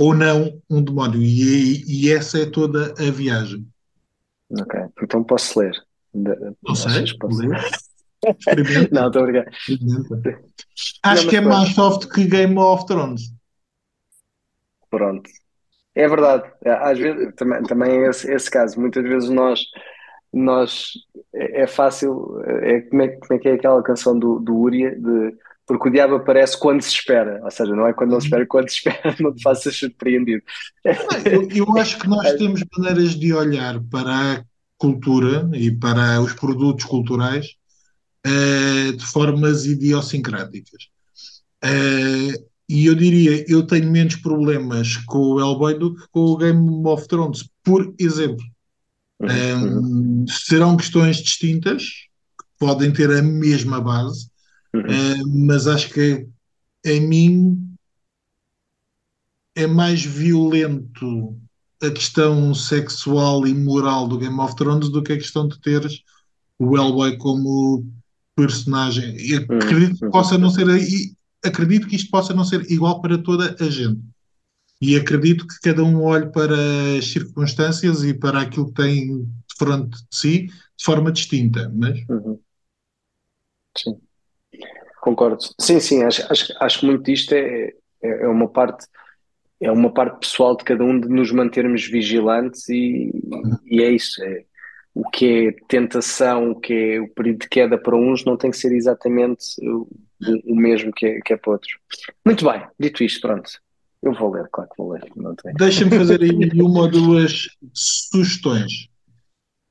ou 0.00 0.14
não 0.14 0.58
um 0.70 0.82
demónio. 0.82 1.20
E, 1.20 1.84
e 1.86 2.10
essa 2.10 2.38
é 2.38 2.46
toda 2.46 2.94
a 2.98 3.10
viagem. 3.10 3.68
Ok, 4.58 4.80
então 5.02 5.22
posso 5.22 5.60
ler. 5.60 5.76
Não 6.14 6.74
sei, 6.74 7.04
posso 7.18 7.42
ler. 7.42 7.60
não, 8.90 9.08
estou 9.08 9.22
obrigado. 9.22 9.50
Acho 11.02 11.22
não, 11.24 11.30
que 11.30 11.36
é 11.36 11.40
pronto. 11.42 11.54
mais 11.54 11.74
soft 11.74 12.08
que 12.08 12.24
Game 12.24 12.58
of 12.58 12.86
Thrones. 12.86 13.30
Pronto. 14.88 15.28
É 15.94 16.08
verdade. 16.08 16.50
Às 16.64 16.98
vezes, 16.98 17.34
também, 17.34 17.62
também 17.64 17.92
é 17.92 18.08
esse, 18.08 18.32
esse 18.32 18.50
caso. 18.50 18.80
Muitas 18.80 19.02
vezes 19.02 19.28
nós 19.28 19.60
nós 20.32 20.92
é, 21.34 21.62
é 21.62 21.66
fácil, 21.66 22.40
é, 22.44 22.80
como, 22.82 23.02
é, 23.02 23.08
como 23.08 23.34
é 23.34 23.38
que 23.38 23.48
é 23.48 23.52
aquela 23.52 23.82
canção 23.82 24.18
do, 24.18 24.38
do 24.38 24.56
Uria 24.56 24.98
de 24.98 25.36
porque 25.70 25.88
o 25.88 25.92
diabo 25.92 26.16
aparece 26.16 26.58
quando 26.58 26.82
se 26.82 26.90
espera, 26.90 27.40
ou 27.44 27.50
seja, 27.52 27.76
não 27.76 27.86
é 27.86 27.92
quando 27.92 28.10
não 28.10 28.20
se 28.20 28.26
espera, 28.26 28.44
quando 28.44 28.68
se 28.68 28.78
espera, 28.78 29.14
não 29.20 29.32
te 29.32 29.40
faças 29.40 29.76
surpreendido. 29.76 30.42
Eu, 31.24 31.48
eu 31.48 31.78
acho 31.78 31.96
que 31.96 32.08
nós 32.08 32.32
temos 32.34 32.60
maneiras 32.76 33.14
de 33.14 33.32
olhar 33.32 33.80
para 33.84 34.32
a 34.32 34.44
cultura 34.76 35.48
e 35.54 35.70
para 35.70 36.20
os 36.20 36.32
produtos 36.32 36.84
culturais 36.86 37.54
uh, 38.26 38.96
de 38.96 39.06
formas 39.06 39.64
idiosincráticas. 39.64 40.88
Uh, 41.64 42.50
e 42.68 42.86
eu 42.86 42.96
diria, 42.96 43.44
eu 43.48 43.64
tenho 43.64 43.92
menos 43.92 44.16
problemas 44.16 44.96
com 45.06 45.18
o 45.18 45.40
Hellboy 45.40 45.78
do 45.78 45.94
que 45.94 46.02
com 46.10 46.20
o 46.20 46.36
Game 46.36 46.84
of 46.84 47.06
Thrones, 47.06 47.48
por 47.62 47.94
exemplo. 47.96 48.44
Um, 49.20 50.24
serão 50.26 50.76
questões 50.76 51.18
distintas, 51.18 51.84
que 51.84 52.46
podem 52.58 52.92
ter 52.92 53.08
a 53.12 53.22
mesma 53.22 53.80
base, 53.80 54.29
uhum. 54.74 54.82
uh, 54.82 55.46
mas 55.46 55.66
acho 55.66 55.90
que 55.90 56.26
em 56.84 57.00
mim 57.00 57.74
é 59.54 59.66
mais 59.66 60.02
violento 60.02 61.36
a 61.82 61.90
questão 61.90 62.54
sexual 62.54 63.46
e 63.46 63.54
moral 63.54 64.06
do 64.06 64.18
Game 64.18 64.38
of 64.38 64.54
Thrones 64.54 64.90
do 64.90 65.02
que 65.02 65.12
a 65.12 65.18
questão 65.18 65.48
de 65.48 65.58
teres 65.60 66.02
o 66.58 66.76
Hellboy 66.76 67.16
como 67.16 67.86
personagem. 68.36 69.16
E 69.16 69.34
acredito 69.34 69.98
que 69.98 70.10
possa 70.10 70.36
não 70.36 70.50
ser 70.50 70.66
acredito 71.42 71.88
que 71.88 71.96
isto 71.96 72.10
possa 72.10 72.34
não 72.34 72.44
ser 72.44 72.70
igual 72.70 73.00
para 73.00 73.16
toda 73.16 73.56
a 73.58 73.70
gente. 73.70 74.00
E 74.80 74.96
acredito 74.96 75.46
que 75.46 75.60
cada 75.62 75.82
um 75.82 76.02
olhe 76.02 76.30
para 76.30 76.56
as 76.98 77.06
circunstâncias 77.06 78.02
e 78.02 78.14
para 78.14 78.42
aquilo 78.42 78.66
que 78.66 78.74
tem 78.74 79.24
de 79.24 79.54
frente 79.58 79.90
de 79.90 80.06
si 80.10 80.46
de 80.46 80.84
forma 80.84 81.12
distinta. 81.12 81.70
Mas... 81.74 81.98
Uhum. 82.08 82.38
Sim. 83.76 84.00
Concordo. 85.00 85.38
Sim, 85.60 85.80
sim, 85.80 86.02
acho, 86.02 86.24
acho, 86.30 86.52
acho 86.60 86.80
que 86.80 86.86
muito 86.86 87.04
disto 87.04 87.32
é, 87.32 87.72
é, 88.02 88.22
é 88.24 88.28
uma 88.28 88.48
parte 88.48 88.86
é 89.60 89.70
uma 89.70 89.92
parte 89.92 90.20
pessoal 90.20 90.56
de 90.56 90.64
cada 90.64 90.82
um 90.82 90.98
de 90.98 91.06
nos 91.08 91.30
mantermos 91.30 91.86
vigilantes 91.86 92.66
e, 92.70 93.12
e 93.66 93.82
é 93.82 93.90
isso. 93.90 94.22
É, 94.24 94.44
o 94.94 95.08
que 95.08 95.48
é 95.48 95.52
tentação, 95.68 96.52
o 96.52 96.60
que 96.60 96.72
é 96.72 97.00
o 97.00 97.08
período 97.08 97.40
de 97.40 97.48
queda 97.48 97.78
para 97.78 97.96
uns, 97.96 98.24
não 98.24 98.36
tem 98.36 98.50
que 98.50 98.56
ser 98.56 98.72
exatamente 98.72 99.44
o, 99.62 99.86
o 100.44 100.56
mesmo 100.56 100.90
que 100.92 101.06
é, 101.06 101.20
que 101.20 101.34
é 101.34 101.36
para 101.36 101.52
outros. 101.52 101.74
Muito 102.24 102.44
bem, 102.44 102.62
dito 102.78 103.04
isto, 103.04 103.20
pronto. 103.20 103.50
Eu 104.02 104.14
vou 104.14 104.32
ler, 104.32 104.48
claro 104.50 104.70
que 104.70 104.82
vou 104.82 104.92
ler. 104.92 105.04
Deixa-me 105.56 105.90
fazer 105.90 106.22
aí 106.22 106.30
uma 106.60 106.80
ou 106.80 106.90
duas 106.90 107.48
sugestões. 107.72 108.88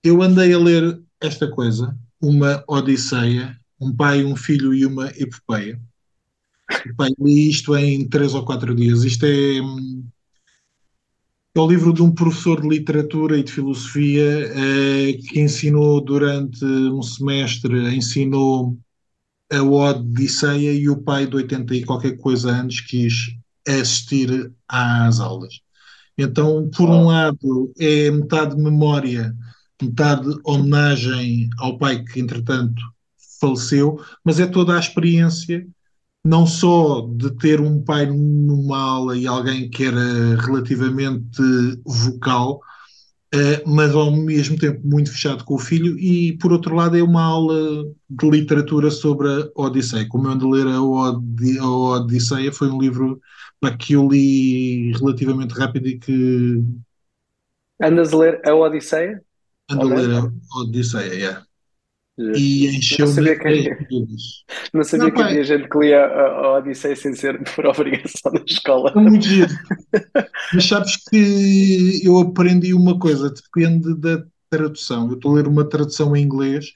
Eu 0.04 0.22
andei 0.22 0.54
a 0.54 0.60
ler 0.60 1.02
esta 1.20 1.50
coisa, 1.50 1.98
uma 2.22 2.64
Odisseia, 2.68 3.59
um 3.80 3.96
pai, 3.96 4.24
um 4.24 4.36
filho 4.36 4.74
e 4.74 4.86
uma 4.86 5.08
epopeia. 5.18 5.80
Bem, 6.98 7.16
li 7.20 7.50
isto 7.50 7.76
em 7.76 8.08
três 8.08 8.34
ou 8.34 8.46
quatro 8.46 8.76
dias. 8.76 9.04
Isto 9.04 9.26
é, 9.26 9.58
é 11.56 11.60
o 11.60 11.68
livro 11.68 11.94
de 11.94 12.02
um 12.02 12.12
professor 12.12 12.62
de 12.62 12.68
literatura 12.68 13.38
e 13.38 13.44
de 13.44 13.52
filosofia 13.52 14.52
eh, 14.54 15.14
que 15.28 15.40
ensinou 15.40 16.00
durante 16.02 16.64
um 16.64 17.02
semestre, 17.02 17.96
ensinou 17.96 18.78
a 19.52 19.64
Odisseia 19.64 20.74
e 20.74 20.88
o 20.90 21.02
pai 21.02 21.26
de 21.26 21.36
80 21.38 21.76
e 21.76 21.84
qualquer 21.84 22.18
coisa 22.18 22.52
antes 22.52 22.82
quis 22.82 23.36
assistir 23.68 24.52
às 24.68 25.20
aulas. 25.20 25.62
Então, 26.18 26.70
por 26.70 26.90
um 26.90 27.08
lado, 27.08 27.74
é 27.80 28.12
metade 28.12 28.56
memória, 28.56 29.36
metade 29.82 30.28
homenagem 30.44 31.50
ao 31.58 31.78
pai 31.78 32.04
que, 32.04 32.20
entretanto, 32.20 32.82
faleceu, 33.40 34.00
mas 34.24 34.40
é 34.40 34.48
toda 34.48 34.76
a 34.76 34.80
experiência 34.80 35.66
não 36.24 36.46
só 36.46 37.08
de 37.16 37.32
ter 37.38 37.62
um 37.62 37.82
pai 37.82 38.06
numa 38.06 38.78
aula 38.78 39.18
e 39.18 39.26
alguém 39.26 39.70
que 39.70 39.86
era 39.86 40.36
relativamente 40.42 41.42
vocal, 41.86 42.60
uh, 43.34 43.70
mas 43.70 43.96
ao 43.96 44.12
mesmo 44.12 44.58
tempo 44.58 44.82
muito 44.86 45.12
fechado 45.12 45.44
com 45.46 45.56
o 45.56 45.60
filho, 45.60 45.98
e 45.98 46.38
por 46.38 46.52
outro 46.52 46.76
lado 46.76 46.98
é 46.98 47.04
uma 47.04 47.24
aula 47.24 47.86
de 48.10 48.30
literatura 48.30 48.92
sobre 48.92 49.28
a 49.30 49.50
Odisseia. 49.56 50.08
Como 50.08 50.28
eu 50.28 50.32
ando 50.32 50.48
a 50.48 50.52
ler 50.52 50.68
a, 50.68 50.82
Od 50.82 51.60
a 51.60 51.68
Odisseia, 51.68 52.52
foi 52.52 52.70
um 52.70 52.80
livro 52.80 53.20
para 53.60 53.76
que 53.76 53.94
eu 53.94 54.08
li 54.08 54.92
relativamente 54.94 55.54
rápido 55.54 55.88
e 55.88 55.98
que. 55.98 56.64
Andas 57.82 58.14
a 58.14 58.18
ler 58.18 58.42
a 58.46 58.54
Odisseia? 58.54 59.22
Ando 59.70 59.94
a 59.94 59.96
ler 59.96 60.10
a 60.12 60.60
Odisseia, 60.60 61.14
yeah. 61.14 61.49
E 62.36 62.68
encheu-me 62.68 63.06
não 63.06 63.16
sabia, 63.16 63.40
que, 63.40 64.06
não 64.74 64.84
sabia 64.84 65.06
não, 65.08 65.14
que 65.14 65.22
havia 65.22 65.44
gente 65.44 65.70
que 65.70 65.78
lia 65.80 66.06
a, 66.06 66.28
a 66.28 66.58
Odisseia 66.58 66.96
sem 66.96 67.16
ser 67.16 67.42
por 67.56 67.66
obrigação 67.66 68.32
da 68.34 68.44
escola. 68.46 68.92
É 68.94 69.00
muito 69.00 69.26
giro. 69.26 69.50
Mas 70.54 70.66
sabes 70.66 70.98
que 71.10 72.02
eu 72.04 72.18
aprendi 72.20 72.74
uma 72.74 73.00
coisa, 73.00 73.34
depende 73.34 73.96
da 73.96 74.24
tradução. 74.50 75.08
Eu 75.08 75.16
estou 75.16 75.32
a 75.32 75.36
ler 75.36 75.48
uma 75.48 75.64
tradução 75.64 76.14
em 76.14 76.24
inglês 76.24 76.74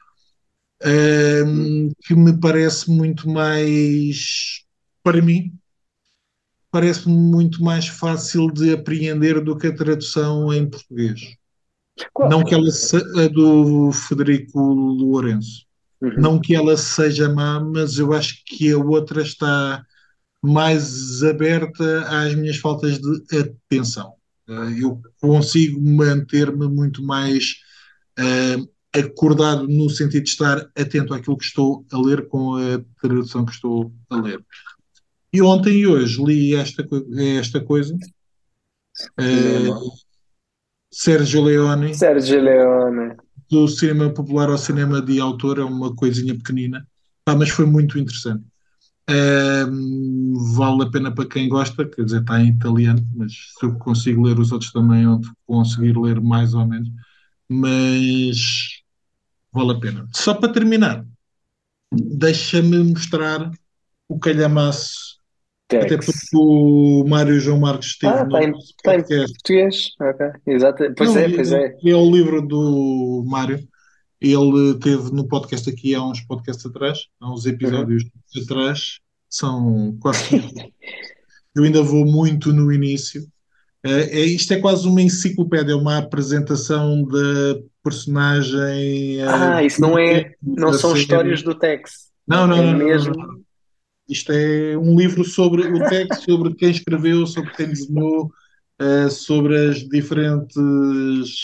um, 1.46 1.92
que 2.06 2.16
me 2.16 2.40
parece 2.40 2.90
muito 2.90 3.30
mais, 3.30 4.64
para 5.04 5.22
mim, 5.22 5.54
parece-me 6.72 7.16
muito 7.16 7.64
mais 7.64 7.88
fácil 7.88 8.52
de 8.52 8.74
apreender 8.74 9.42
do 9.42 9.58
que 9.58 9.68
a 9.68 9.76
tradução 9.76 10.54
em 10.54 10.70
português. 10.70 11.38
Qual? 12.14 12.30
Não 12.30 12.44
que 12.44 12.54
ela 12.54 12.72
seja 12.72 13.30
do 13.30 13.92
Federico 13.92 14.60
Lourenço. 14.60 15.66
Uhum. 16.02 16.14
Não 16.18 16.42
que 16.42 16.56
ela 16.56 16.76
seja 16.76 17.30
má, 17.30 17.60
mas 17.60 17.98
eu 17.98 18.14
acho 18.14 18.44
que 18.46 18.72
a 18.72 18.78
outra 18.78 19.22
está 19.22 19.86
mais 20.42 21.24
aberta 21.24 22.02
às 22.08 22.36
minhas 22.36 22.58
faltas 22.58 23.00
de 23.00 23.40
atenção. 23.40 24.14
Eh, 24.50 24.84
eu 24.84 25.02
consigo 25.22 25.82
manter-me 25.82 26.68
muito 26.68 27.02
mais 27.02 27.56
uh, 28.20 28.70
acordado 28.94 29.68
no 29.68 29.90
sentido 29.90 30.24
de 30.24 30.30
estar 30.30 30.70
atento 30.78 31.14
àquilo 31.14 31.38
que 31.38 31.46
estou 31.46 31.86
a 31.92 31.98
ler 31.98 32.28
com 32.28 32.56
a 32.56 32.84
tradução 33.02 33.46
que 33.46 33.54
estou 33.54 33.94
a 34.10 34.18
ler. 34.18 34.44
E 35.32 35.42
ontem 35.42 35.80
e 35.80 35.88
hoje 35.88 36.22
li 36.22 36.56
esta, 36.56 36.86
esta 37.40 37.64
coisa. 37.64 37.96
Uh, 39.18 39.92
Sérgio 40.94 41.42
Leone. 41.42 41.96
Sérgio 41.96 42.40
Leone. 42.40 43.16
Do 43.50 43.68
cinema 43.68 44.10
popular 44.12 44.50
ao 44.50 44.58
cinema 44.60 45.02
de 45.02 45.20
autor, 45.20 45.58
é 45.58 45.64
uma 45.64 45.96
coisinha 45.96 46.36
pequenina, 46.36 46.88
ah, 47.26 47.36
mas 47.36 47.50
foi 47.50 47.66
muito 47.66 47.98
interessante. 47.98 48.44
vale 50.56 50.84
a 50.84 50.92
pena 50.92 51.14
para 51.14 51.28
quem 51.28 51.50
gosta, 51.50 51.84
quer 51.86 52.04
dizer, 52.04 52.22
está 52.22 52.40
em 52.40 52.50
italiano, 52.50 53.06
mas 53.16 53.34
se 53.58 53.66
eu 53.66 53.74
consigo 53.80 54.22
ler 54.24 54.40
os 54.40 54.52
outros 54.52 54.72
também, 54.72 55.08
onde 55.08 55.28
conseguir 55.48 55.98
ler 55.98 56.22
mais 56.22 56.54
ou 56.54 56.66
menos, 56.66 56.90
mas 57.50 58.38
vale 59.52 59.72
a 59.72 59.80
pena. 59.80 60.08
Só 60.14 60.36
para 60.36 60.54
terminar, 60.54 61.06
deixa-me 61.92 62.78
mostrar 62.84 63.52
o 64.08 64.20
calhamaço. 64.20 65.13
Até 65.82 65.98
porque 65.98 66.12
o 66.36 67.06
Mário 67.08 67.40
João 67.40 67.60
Marques 67.60 67.90
esteve 67.90 68.14
ah, 68.14 68.26
no 68.26 68.32
tem, 68.32 68.54
tem 69.04 69.26
português. 69.26 69.90
Okay. 70.00 70.54
Exato. 70.54 70.84
Pois 70.96 71.14
Não, 71.14 71.22
é, 71.22 71.30
pois 71.30 71.52
é. 71.52 71.76
É 71.84 71.96
o 71.96 72.12
livro 72.12 72.42
do 72.42 73.24
Mário. 73.26 73.60
Ele 74.22 74.80
teve 74.80 75.12
no 75.12 75.28
podcast 75.28 75.70
aqui 75.70 75.94
há 75.94 76.02
uns 76.02 76.22
podcasts 76.22 76.66
atrás, 76.66 77.00
há 77.20 77.32
uns 77.32 77.46
episódios 77.46 78.04
uhum. 78.04 78.44
atrás, 78.44 79.00
são 79.30 79.98
quase. 80.00 80.42
Eu 81.54 81.64
ainda 81.64 81.84
vou 81.84 82.06
muito 82.06 82.54
no 82.54 82.72
início. 82.72 83.28
É, 83.84 84.22
é, 84.22 84.26
isto 84.26 84.54
é 84.54 84.60
quase 84.60 84.88
uma 84.88 85.02
enciclopédia, 85.02 85.76
uma 85.76 85.98
apresentação 85.98 87.04
da 87.04 87.60
personagem. 87.84 89.22
Ah, 89.24 89.62
isso 89.62 89.82
não 89.82 90.00
é. 90.00 90.32
Não 90.42 90.72
são 90.72 90.96
histórias 90.96 91.44
do 91.44 91.54
Tex. 91.54 92.10
Não, 92.26 92.48
não, 92.48 92.58
é 92.58 92.72
não, 92.72 92.78
mesmo... 92.78 93.14
não, 93.14 93.28
não. 93.28 93.43
Isto 94.08 94.32
é 94.34 94.78
um 94.78 94.98
livro 94.98 95.24
sobre 95.24 95.62
o 95.62 95.88
texto, 95.88 96.26
sobre 96.26 96.54
quem 96.56 96.72
escreveu, 96.72 97.26
sobre 97.26 97.52
quem 97.52 97.68
desenhou, 97.68 98.32
uh, 98.82 99.10
sobre 99.10 99.70
as 99.70 99.78
diferentes 99.88 101.36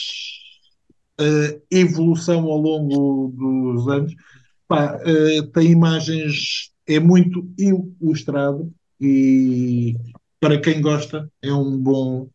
uh, 1.20 1.62
evolução 1.72 2.44
ao 2.46 2.58
longo 2.58 3.34
dos 3.36 3.88
anos. 3.88 4.14
Pá, 4.68 4.98
uh, 4.98 5.48
tem 5.48 5.72
imagens, 5.72 6.72
é 6.88 7.00
muito 7.00 7.50
ilustrado 7.58 8.72
e 9.00 9.96
para 10.40 10.60
quem 10.60 10.82
gosta 10.82 11.32
é 11.42 11.54
um 11.54 11.78
bom 11.78 12.30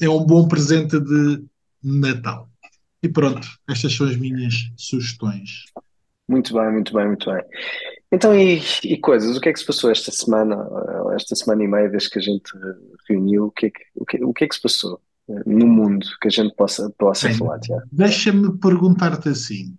é 0.00 0.08
um 0.08 0.24
bom 0.26 0.48
presente 0.48 0.98
de 0.98 1.44
Natal. 1.80 2.48
E 3.00 3.08
pronto, 3.08 3.46
estas 3.68 3.94
são 3.94 4.08
as 4.08 4.16
minhas 4.16 4.68
sugestões. 4.76 5.66
Muito 6.28 6.52
bem, 6.52 6.72
muito 6.72 6.92
bem, 6.92 7.06
muito 7.06 7.30
bem. 7.30 7.42
Então, 8.10 8.34
e, 8.34 8.62
e, 8.84 8.96
coisas? 8.98 9.36
O 9.36 9.40
que 9.40 9.50
é 9.50 9.52
que 9.52 9.58
se 9.58 9.66
passou 9.66 9.90
esta 9.90 10.10
semana, 10.10 10.66
esta 11.14 11.36
semana 11.36 11.62
e 11.62 11.68
meia, 11.68 11.90
desde 11.90 12.08
que 12.08 12.18
a 12.18 12.22
gente 12.22 12.50
reuniu? 13.08 13.46
O 13.46 13.50
que 13.50 13.66
é 13.66 13.70
que, 13.70 13.80
o 13.94 14.04
que, 14.06 14.24
o 14.24 14.32
que, 14.32 14.44
é 14.44 14.48
que 14.48 14.54
se 14.54 14.62
passou 14.62 15.00
eh, 15.28 15.42
no 15.44 15.66
mundo 15.66 16.06
que 16.20 16.28
a 16.28 16.30
gente 16.30 16.54
possa, 16.54 16.90
possa 16.96 17.28
Bem, 17.28 17.36
falar, 17.36 17.60
Tiago? 17.60 17.82
Deixa-me 17.92 18.58
perguntar-te 18.58 19.28
assim: 19.28 19.76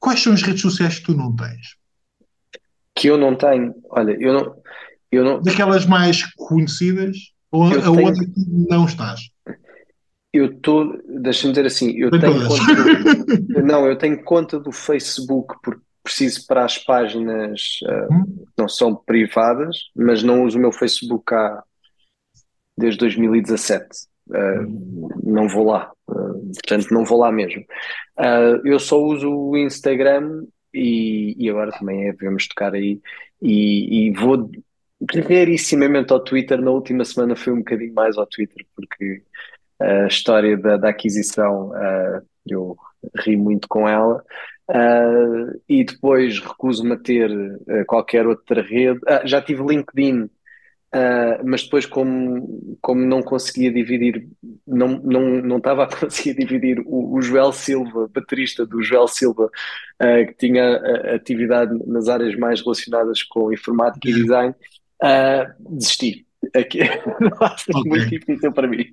quais 0.00 0.20
são 0.20 0.32
as 0.32 0.42
redes 0.42 0.62
sociais 0.62 0.98
que 0.98 1.06
tu 1.06 1.14
não 1.14 1.34
tens? 1.36 1.76
Que 2.94 3.08
eu 3.08 3.16
não 3.16 3.36
tenho? 3.36 3.72
Olha, 3.90 4.16
eu 4.20 4.32
não. 4.32 4.62
Eu 5.10 5.24
não... 5.24 5.42
Daquelas 5.42 5.86
mais 5.86 6.24
conhecidas 6.34 7.16
ou 7.50 7.64
a 7.64 7.70
tenho... 7.70 8.06
outra 8.06 8.24
que 8.24 8.32
não 8.68 8.86
estás? 8.86 9.30
Eu 10.32 10.46
estou, 10.46 10.98
deixa-me 11.20 11.52
dizer 11.52 11.66
assim, 11.66 11.90
eu 11.90 12.10
tenho 12.10 12.48
conta 12.48 12.74
do, 12.74 13.60
não, 13.62 13.86
eu 13.86 13.98
tenho 13.98 14.24
conta 14.24 14.58
do 14.58 14.72
Facebook 14.72 15.54
porque 15.62 15.82
preciso 16.02 16.46
para 16.46 16.64
as 16.64 16.78
páginas 16.78 17.78
uh, 17.84 18.12
hum? 18.12 18.44
não 18.58 18.68
são 18.68 18.94
privadas, 18.94 19.76
mas 19.94 20.22
não 20.22 20.44
uso 20.44 20.58
o 20.58 20.60
meu 20.60 20.72
Facebook 20.72 21.34
há 21.34 21.62
desde 22.76 22.98
2017. 22.98 23.86
Uh, 24.28 24.34
eh, 24.34 24.66
não 25.24 25.48
vou 25.48 25.66
lá, 25.66 25.90
uh, 26.08 26.52
portanto 26.54 26.92
não 26.92 27.04
vou 27.04 27.18
lá 27.18 27.30
mesmo. 27.30 27.64
Eu 28.64 28.78
só 28.78 29.00
uso 29.00 29.28
o 29.28 29.56
Instagram 29.56 30.44
e, 30.72 31.34
e 31.38 31.50
agora 31.50 31.72
também 31.72 32.08
é, 32.08 32.12
devemos 32.12 32.46
tocar 32.48 32.72
aí 32.74 33.00
e, 33.40 34.08
e 34.08 34.12
vou 34.12 34.50
rarissimamente 35.28 36.12
ao 36.12 36.20
Twitter. 36.22 36.60
Na 36.60 36.70
última 36.70 37.04
semana 37.04 37.34
foi 37.34 37.52
um 37.52 37.58
bocadinho 37.58 37.94
mais 37.94 38.16
ao 38.16 38.26
Twitter 38.26 38.64
porque 38.76 39.22
a 39.80 40.06
história 40.06 40.56
da, 40.56 40.76
da 40.76 40.88
aquisição 40.90 41.72
eu 42.46 42.76
ri 43.16 43.36
muito 43.36 43.68
com 43.68 43.88
ela. 43.88 44.24
Uh, 44.70 45.60
e 45.68 45.84
depois 45.84 46.38
recuso-me 46.38 46.94
a 46.94 46.96
ter 46.96 47.30
uh, 47.30 47.84
qualquer 47.86 48.26
outra 48.26 48.62
rede. 48.62 49.00
Ah, 49.06 49.22
já 49.24 49.40
tive 49.40 49.62
LinkedIn, 49.62 50.28
Uh, 50.94 51.40
mas 51.42 51.62
depois, 51.62 51.86
como, 51.86 52.76
como 52.82 53.00
não 53.00 53.22
conseguia 53.22 53.72
dividir, 53.72 54.28
não, 54.66 54.88
não, 54.88 55.22
não 55.40 55.56
estava 55.56 55.84
a 55.84 55.86
conseguir 55.86 56.34
dividir 56.34 56.82
o, 56.84 57.14
o 57.16 57.22
Joel 57.22 57.50
Silva, 57.50 58.10
baterista 58.12 58.66
do 58.66 58.82
Joel 58.82 59.08
Silva, 59.08 59.48
que 59.98 60.34
tinha 60.34 60.76
atividade 61.14 61.72
nas 61.86 62.10
áreas 62.10 62.36
mais 62.36 62.60
relacionadas 62.60 63.22
com 63.22 63.50
informática 63.50 64.06
e 64.06 64.12
design, 64.12 64.54
desisti. 65.60 66.26
Aqui, 66.54 66.80
não 67.20 67.30
okay. 67.30 67.84
muito 67.86 68.10
difícil 68.10 68.52
para 68.52 68.68
mim. 68.68 68.84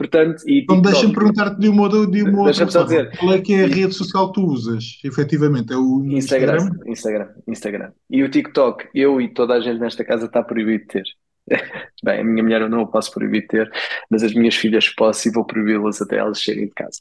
Portanto, 0.00 0.42
e, 0.46 0.62
então 0.62 0.80
deixa-me 0.80 1.12
perguntar-te 1.12 1.60
de 1.60 1.68
uma, 1.68 1.86
de 2.06 2.22
uma 2.22 2.46
outra 2.46 2.66
forma. 2.66 2.86
Dizer. 2.86 3.18
Qual 3.18 3.34
é 3.34 3.38
que 3.38 3.52
é 3.52 3.64
a 3.64 3.66
rede 3.66 3.92
social 3.92 4.32
que 4.32 4.40
tu 4.40 4.46
usas, 4.46 4.98
efetivamente? 5.04 5.74
É 5.74 5.76
o 5.76 6.02
Instagram? 6.06 6.54
Instagram? 6.56 6.82
Instagram, 6.86 7.28
Instagram. 7.46 7.92
E 8.08 8.22
o 8.22 8.30
TikTok, 8.30 8.88
eu 8.94 9.20
e 9.20 9.28
toda 9.28 9.52
a 9.52 9.60
gente 9.60 9.78
nesta 9.78 10.02
casa 10.02 10.24
está 10.24 10.42
proibido 10.42 10.84
de 10.84 10.86
ter. 10.86 11.02
Bem, 12.02 12.20
a 12.20 12.24
minha 12.24 12.42
mulher 12.42 12.62
eu 12.62 12.70
não 12.70 12.80
o 12.80 12.86
posso 12.86 13.12
proibir 13.12 13.42
de 13.42 13.48
ter, 13.48 13.70
mas 14.10 14.22
as 14.22 14.32
minhas 14.32 14.54
filhas 14.54 14.88
posso 14.88 15.28
e 15.28 15.32
vou 15.32 15.44
proibi-las 15.44 16.00
até 16.00 16.16
elas 16.16 16.42
saírem 16.42 16.68
de 16.68 16.72
casa. 16.72 17.00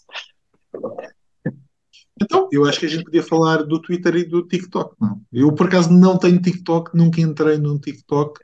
Então, 2.21 2.49
eu 2.51 2.65
acho 2.65 2.81
que 2.81 2.85
a 2.85 2.89
gente 2.89 3.05
podia 3.05 3.23
falar 3.23 3.63
do 3.63 3.81
Twitter 3.81 4.13
e 4.17 4.25
do 4.25 4.45
TikTok, 4.45 4.93
não? 4.99 5.21
Eu, 5.31 5.53
por 5.53 5.67
acaso, 5.67 5.89
não 5.89 6.17
tenho 6.17 6.41
TikTok, 6.41 6.97
nunca 6.97 7.21
entrei 7.21 7.57
num 7.57 7.79
TikTok, 7.79 8.41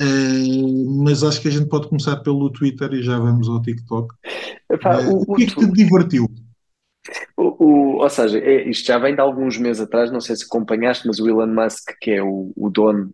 uh, 0.00 1.02
mas 1.04 1.22
acho 1.22 1.40
que 1.40 1.48
a 1.48 1.50
gente 1.50 1.68
pode 1.68 1.88
começar 1.88 2.16
pelo 2.18 2.50
Twitter 2.50 2.92
e 2.92 3.02
já 3.02 3.18
vamos 3.18 3.48
ao 3.48 3.62
TikTok. 3.62 4.14
Epá, 4.70 5.00
uh, 5.00 5.14
o, 5.14 5.22
o, 5.32 5.34
que 5.34 5.44
é 5.44 5.46
que 5.46 5.54
te 5.54 5.72
divertiu? 5.72 6.26
O, 7.36 7.64
o, 7.64 7.96
ou 8.02 8.10
seja, 8.10 8.38
é, 8.38 8.68
isto 8.68 8.86
já 8.86 8.98
vem 8.98 9.14
de 9.14 9.20
alguns 9.20 9.58
meses 9.58 9.82
atrás, 9.82 10.10
não 10.10 10.20
sei 10.20 10.36
se 10.36 10.44
acompanhaste, 10.44 11.06
mas 11.06 11.18
o 11.18 11.28
Elon 11.28 11.46
Musk, 11.46 11.90
que 12.00 12.12
é 12.12 12.22
o, 12.22 12.52
o 12.56 12.68
dono 12.68 13.12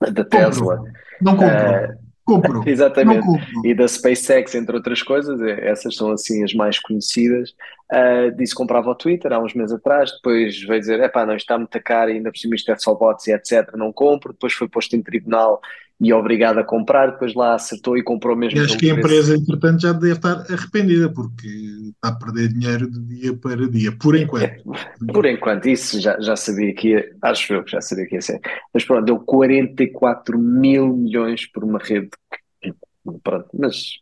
da 0.00 0.24
Tesla. 0.24 0.82
Não 1.20 1.36
compro. 1.36 1.56
Uh, 1.56 2.02
compro. 2.24 2.62
Exatamente. 2.68 3.26
E 3.64 3.74
da 3.74 3.86
SpaceX, 3.86 4.54
entre 4.54 4.76
outras 4.76 5.02
coisas, 5.02 5.40
é, 5.40 5.68
essas 5.68 5.94
são 5.94 6.10
assim 6.10 6.42
as 6.42 6.52
mais 6.52 6.78
conhecidas. 6.78 7.50
Uh, 7.92 8.34
disse 8.36 8.52
que 8.52 8.58
comprava 8.58 8.90
o 8.90 8.94
Twitter 8.94 9.32
há 9.32 9.38
uns 9.38 9.54
meses 9.54 9.72
atrás, 9.72 10.10
depois 10.12 10.60
veio 10.62 10.80
dizer: 10.80 11.00
é 11.00 11.08
pá, 11.08 11.24
não 11.24 11.36
está 11.36 11.56
muito 11.56 11.80
caro, 11.82 12.10
ainda 12.10 12.30
por 12.30 12.38
cima 12.38 12.54
isto 12.54 12.70
é 12.70 12.76
só 12.76 12.94
bots 12.94 13.26
e 13.26 13.32
etc. 13.32 13.74
Não 13.76 13.92
compro. 13.92 14.32
Depois 14.32 14.52
foi 14.52 14.68
posto 14.68 14.96
em 14.96 15.02
tribunal 15.02 15.60
e 16.02 16.12
obrigado 16.12 16.58
a 16.58 16.64
comprar, 16.64 17.12
depois 17.12 17.32
lá 17.32 17.54
acertou 17.54 17.96
e 17.96 18.02
comprou 18.02 18.34
mesmo. 18.34 18.58
E 18.58 18.64
acho 18.64 18.76
que 18.76 18.90
a 18.90 18.94
empresa, 18.94 19.36
entretanto, 19.36 19.82
já 19.82 19.92
deve 19.92 20.14
estar 20.14 20.44
arrependida, 20.52 21.08
porque 21.08 21.46
está 21.46 22.08
a 22.08 22.12
perder 22.16 22.48
dinheiro 22.48 22.90
de 22.90 23.00
dia 23.00 23.36
para 23.36 23.68
dia, 23.68 23.92
por 23.92 24.16
enquanto. 24.16 24.44
É, 24.44 25.12
por 25.12 25.24
enquanto, 25.26 25.68
isso 25.68 26.00
já, 26.00 26.20
já 26.20 26.34
sabia 26.34 26.74
que 26.74 26.88
ia, 26.88 27.08
acho 27.22 27.54
eu 27.54 27.62
que 27.62 27.70
já 27.70 27.80
sabia 27.80 28.04
que 28.06 28.16
ia 28.16 28.20
ser. 28.20 28.40
Mas 28.74 28.84
pronto, 28.84 29.04
deu 29.04 29.20
44 29.20 30.36
mil 30.36 30.88
milhões 30.88 31.46
por 31.46 31.62
uma 31.62 31.78
rede. 31.78 32.10
Pronto, 33.22 33.48
mas. 33.56 34.00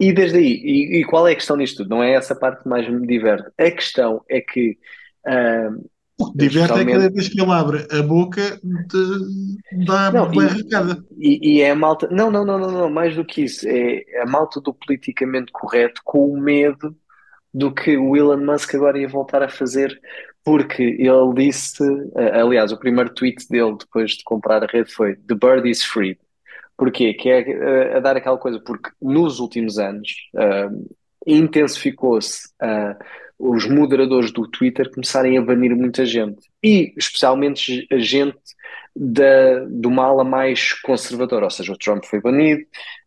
E 0.00 0.12
desde 0.12 0.38
aí, 0.38 0.60
e, 0.64 1.00
e 1.00 1.04
qual 1.04 1.28
é 1.28 1.32
a 1.32 1.36
questão 1.36 1.56
nisto 1.56 1.84
tudo? 1.84 1.90
Não 1.90 2.02
é 2.02 2.14
essa 2.14 2.34
parte 2.34 2.64
que 2.64 2.68
mais 2.68 2.88
me 2.88 3.06
diverte. 3.06 3.48
A 3.56 3.70
questão 3.70 4.24
é 4.28 4.40
que. 4.40 4.76
Uh, 5.24 5.88
Diverte 6.34 6.80
é 6.80 6.84
cada 6.84 7.10
vez 7.10 7.28
que 7.28 7.40
ele 7.40 7.52
abre 7.52 7.86
a 7.92 8.02
boca 8.02 8.58
de, 8.62 9.84
dá 9.86 10.10
não, 10.10 10.28
barricada. 10.30 11.04
E, 11.16 11.58
e, 11.58 11.60
é 11.60 11.70
a 11.70 11.76
malta. 11.76 12.08
Não, 12.10 12.28
não, 12.28 12.44
não, 12.44 12.58
não, 12.58 12.70
não, 12.72 12.90
mais 12.90 13.14
do 13.14 13.24
que 13.24 13.42
isso. 13.42 13.66
É 13.68 14.22
a 14.22 14.26
malta 14.26 14.60
do 14.60 14.74
politicamente 14.74 15.52
correto 15.52 16.00
com 16.04 16.28
o 16.28 16.40
medo 16.40 16.96
do 17.54 17.72
que 17.72 17.96
o 17.96 18.16
Elon 18.16 18.44
Musk 18.44 18.74
agora 18.74 18.98
ia 18.98 19.08
voltar 19.08 19.44
a 19.44 19.48
fazer, 19.48 19.96
porque 20.44 20.82
ele 20.82 21.34
disse. 21.36 21.84
Aliás, 22.34 22.72
o 22.72 22.78
primeiro 22.78 23.14
tweet 23.14 23.48
dele 23.48 23.76
depois 23.78 24.12
de 24.12 24.24
comprar 24.24 24.64
a 24.64 24.66
rede 24.66 24.92
foi: 24.92 25.14
The 25.14 25.36
bird 25.36 25.70
is 25.70 25.84
free. 25.84 26.18
Porquê? 26.76 27.14
Que 27.14 27.30
é 27.30 27.96
a, 27.96 28.00
dar 28.00 28.16
aquela 28.16 28.38
coisa, 28.38 28.60
porque 28.60 28.90
nos 29.00 29.38
últimos 29.38 29.78
anos 29.78 30.10
uh, 30.34 30.88
intensificou-se. 31.24 32.48
Uh, 32.60 32.96
os 33.38 33.66
moderadores 33.66 34.32
do 34.32 34.48
Twitter 34.48 34.90
começarem 34.90 35.38
a 35.38 35.42
banir 35.42 35.74
muita 35.76 36.04
gente. 36.04 36.48
E 36.62 36.92
especialmente 36.96 37.86
a 37.90 37.98
gente 37.98 38.36
da, 38.94 39.64
do 39.68 39.90
mala 39.90 40.24
mais 40.24 40.72
conservador, 40.72 41.44
ou 41.44 41.50
seja, 41.50 41.72
o 41.72 41.78
Trump 41.78 42.04
foi 42.04 42.20
banido, 42.20 42.62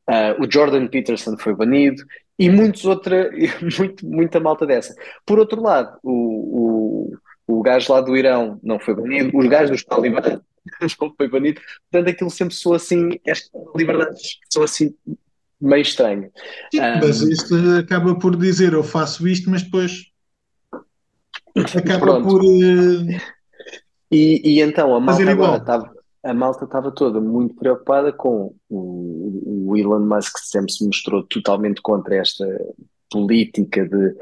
uh, 0.09 0.41
o 0.41 0.49
Jordan 0.49 0.87
Peterson 0.87 1.37
foi 1.37 1.53
banido 1.53 2.03
e 2.39 2.49
muitos 2.49 2.85
outra, 2.85 3.29
muito, 3.77 4.05
muita 4.05 4.39
malta 4.39 4.65
dessa. 4.65 4.95
Por 5.25 5.37
outro 5.37 5.61
lado, 5.61 5.97
o, 6.01 7.11
o, 7.47 7.57
o 7.59 7.61
gajo 7.61 7.91
lá 7.91 7.99
do 7.99 8.15
Irão 8.15 8.57
não 8.63 8.79
foi 8.79 8.95
banido, 8.95 9.37
os 9.37 9.47
gajos 9.47 9.71
dos 9.71 9.83
Talibã 9.83 10.21
não 11.01 11.13
foi 11.15 11.27
banido, 11.27 11.59
portanto 11.89 12.13
aquilo 12.13 12.29
sempre 12.29 12.55
soa 12.55 12.77
assim, 12.77 13.19
esta 13.25 13.49
liberdade 13.75 14.17
soa 14.49 14.65
assim 14.65 14.95
meio 15.59 15.81
estranho. 15.81 16.31
Sim, 16.73 16.79
um, 16.79 16.99
mas 16.99 17.21
isto 17.21 17.55
acaba 17.77 18.17
por 18.17 18.35
dizer 18.35 18.73
eu 18.73 18.83
faço 18.83 19.27
isto, 19.27 19.49
mas 19.49 19.61
depois 19.61 20.10
Acaba 21.55 22.21
por. 22.21 22.41
Uh... 22.43 23.07
E, 24.11 24.41
e, 24.43 24.61
então 24.61 24.93
a 24.93 24.99
malta 24.99 25.31
agora 25.31 25.57
estava. 25.57 26.01
A 26.23 26.33
malta 26.35 26.65
estava 26.65 26.91
toda 26.91 27.19
muito 27.19 27.55
preocupada 27.55 28.13
com 28.13 28.53
o, 28.69 29.69
o 29.69 29.75
Elon 29.75 30.01
Musk, 30.01 30.35
que 30.35 30.47
sempre 30.47 30.71
se 30.71 30.85
mostrou 30.85 31.23
totalmente 31.23 31.81
contra 31.81 32.15
esta 32.15 32.45
política 33.09 33.87
de, 33.87 34.15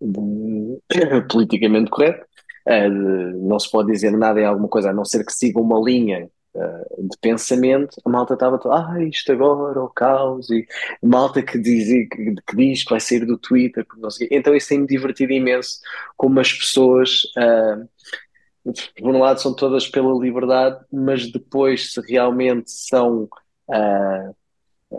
de 0.00 0.80
politicamente 1.30 1.90
correto. 1.90 2.26
Uh, 2.66 3.48
não 3.48 3.58
se 3.58 3.70
pode 3.70 3.92
dizer 3.92 4.10
nada 4.10 4.40
em 4.40 4.44
alguma 4.44 4.68
coisa 4.68 4.90
a 4.90 4.92
não 4.92 5.04
ser 5.04 5.24
que 5.24 5.32
siga 5.32 5.60
uma 5.60 5.80
linha 5.80 6.28
de 6.54 7.16
pensamento. 7.20 8.00
A 8.04 8.10
malta 8.10 8.34
estava 8.34 8.58
toda, 8.58 8.74
ah, 8.74 9.02
isto 9.02 9.30
agora, 9.32 9.82
o 9.82 9.88
caos, 9.88 10.50
e 10.50 10.66
malta 11.02 11.42
que 11.42 11.58
diz, 11.58 12.08
que, 12.08 12.34
que, 12.34 12.56
diz 12.56 12.84
que 12.84 12.90
vai 12.90 13.00
sair 13.00 13.24
do 13.24 13.38
Twitter, 13.38 13.86
não 13.98 14.10
sei 14.10 14.28
Então 14.30 14.54
isso 14.54 14.68
tem-me 14.68 14.86
divertido 14.86 15.32
imenso 15.32 15.80
como 16.16 16.40
as 16.40 16.52
pessoas. 16.52 17.22
Uh, 17.36 17.88
por 18.98 19.14
um 19.14 19.18
lado 19.18 19.40
são 19.40 19.54
todas 19.54 19.88
pela 19.88 20.12
liberdade, 20.20 20.84
mas 20.92 21.30
depois 21.30 21.92
se 21.92 22.00
realmente 22.00 22.70
são 22.70 23.28
uh, 23.68 24.36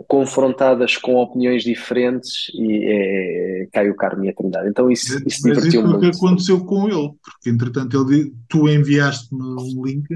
confrontadas 0.07 0.97
com 0.97 1.15
opiniões 1.15 1.63
diferentes 1.63 2.51
e 2.53 2.85
é, 2.85 3.67
cai 3.71 3.89
o 3.89 3.95
carne 3.95 4.27
e 4.27 4.29
a 4.29 4.33
trindade. 4.33 4.69
Então 4.69 4.89
isso, 4.89 5.21
isso 5.25 5.43
divertiu-me 5.43 5.89
muito. 5.89 6.05
Isso 6.05 6.19
foi 6.19 6.29
o 6.29 6.35
que 6.35 6.45
aconteceu 6.45 6.65
com 6.65 6.87
ele, 6.87 7.11
porque 7.23 7.49
entretanto 7.49 8.09
ele, 8.09 8.33
tu 8.47 8.69
enviaste-me 8.69 9.41
um 9.41 9.85
link 9.85 10.07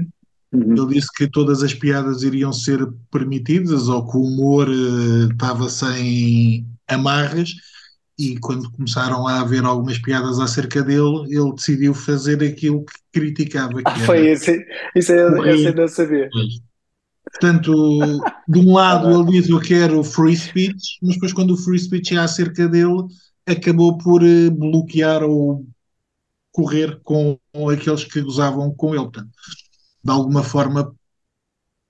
Uhum. 0.54 0.74
Ele 0.76 0.94
disse 0.94 1.08
que 1.12 1.28
todas 1.28 1.62
as 1.62 1.74
piadas 1.74 2.22
iriam 2.22 2.52
ser 2.52 2.86
permitidas 3.10 3.88
ou 3.88 4.06
que 4.06 4.16
o 4.16 4.22
humor 4.22 4.68
uh, 4.68 5.32
estava 5.32 5.68
sem 5.68 6.66
amarras 6.86 7.54
e 8.18 8.38
quando 8.38 8.70
começaram 8.70 9.26
a 9.26 9.40
haver 9.40 9.64
algumas 9.64 9.98
piadas 9.98 10.38
acerca 10.38 10.82
dele, 10.82 11.24
ele 11.28 11.52
decidiu 11.52 11.92
fazer 11.92 12.42
aquilo 12.44 12.84
que 12.84 13.20
criticava. 13.20 13.74
Que 13.74 13.82
ah, 13.84 13.98
foi 14.06 14.32
isso, 14.32 14.52
isso 14.94 15.12
eu, 15.12 15.44
eu 15.44 15.74
não 15.74 15.88
sabia. 15.88 16.28
Portanto, 17.24 17.72
de 18.46 18.58
um 18.60 18.74
lado 18.74 19.10
ele 19.10 19.32
diz 19.32 19.48
eu 19.48 19.60
quero 19.60 20.04
free 20.04 20.36
speech, 20.36 20.98
mas 21.02 21.14
depois 21.14 21.32
quando 21.32 21.54
o 21.54 21.56
free 21.56 21.78
speech 21.78 22.14
é 22.14 22.18
acerca 22.18 22.68
dele, 22.68 23.02
acabou 23.46 23.98
por 23.98 24.22
uh, 24.22 24.50
bloquear 24.52 25.24
ou 25.24 25.66
correr 26.52 27.00
com, 27.02 27.36
com 27.52 27.68
aqueles 27.68 28.04
que 28.04 28.20
gozavam 28.20 28.72
com 28.72 28.94
ele. 28.94 29.02
Portanto, 29.02 29.30
de 30.04 30.10
alguma 30.10 30.42
forma. 30.42 30.94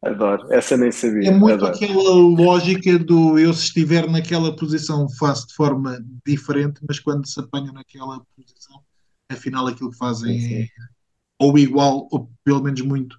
Adoro, 0.02 0.52
essa 0.52 0.76
nem 0.76 0.92
sabia. 0.92 1.28
É 1.28 1.30
muito 1.32 1.64
Adoro. 1.64 1.74
aquela 1.74 2.14
lógica 2.14 2.98
do 2.98 3.38
eu, 3.38 3.52
se 3.54 3.64
estiver 3.64 4.08
naquela 4.08 4.54
posição, 4.54 5.08
faço 5.08 5.48
de 5.48 5.54
forma 5.54 6.04
diferente, 6.26 6.80
mas 6.86 7.00
quando 7.00 7.26
se 7.26 7.40
apanham 7.40 7.72
naquela 7.72 8.20
posição, 8.36 8.82
afinal 9.30 9.66
aquilo 9.66 9.90
que 9.90 9.96
fazem 9.96 10.38
sim, 10.38 10.46
sim. 10.46 10.62
é 10.62 10.66
ou 11.38 11.58
igual, 11.58 12.08
ou 12.10 12.30
pelo 12.44 12.62
menos 12.62 12.80
muito 12.82 13.18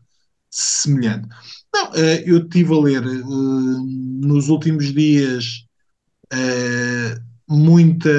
semelhante. 0.50 1.28
Não, 1.74 1.94
eh, 1.96 2.24
eu 2.26 2.38
estive 2.38 2.74
a 2.74 2.80
ler 2.80 3.04
eh, 3.04 3.24
nos 4.26 4.48
últimos 4.48 4.94
dias 4.94 5.66
eh, 6.32 7.18
muita 7.48 8.10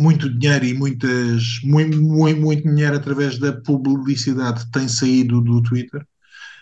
muito 0.00 0.30
dinheiro 0.30 0.64
e 0.64 0.72
muitas, 0.72 1.60
muito, 1.62 2.00
muito, 2.00 2.40
muito 2.40 2.62
dinheiro 2.62 2.96
através 2.96 3.38
da 3.38 3.52
publicidade 3.52 4.70
tem 4.72 4.88
saído 4.88 5.42
do 5.42 5.62
Twitter, 5.62 6.02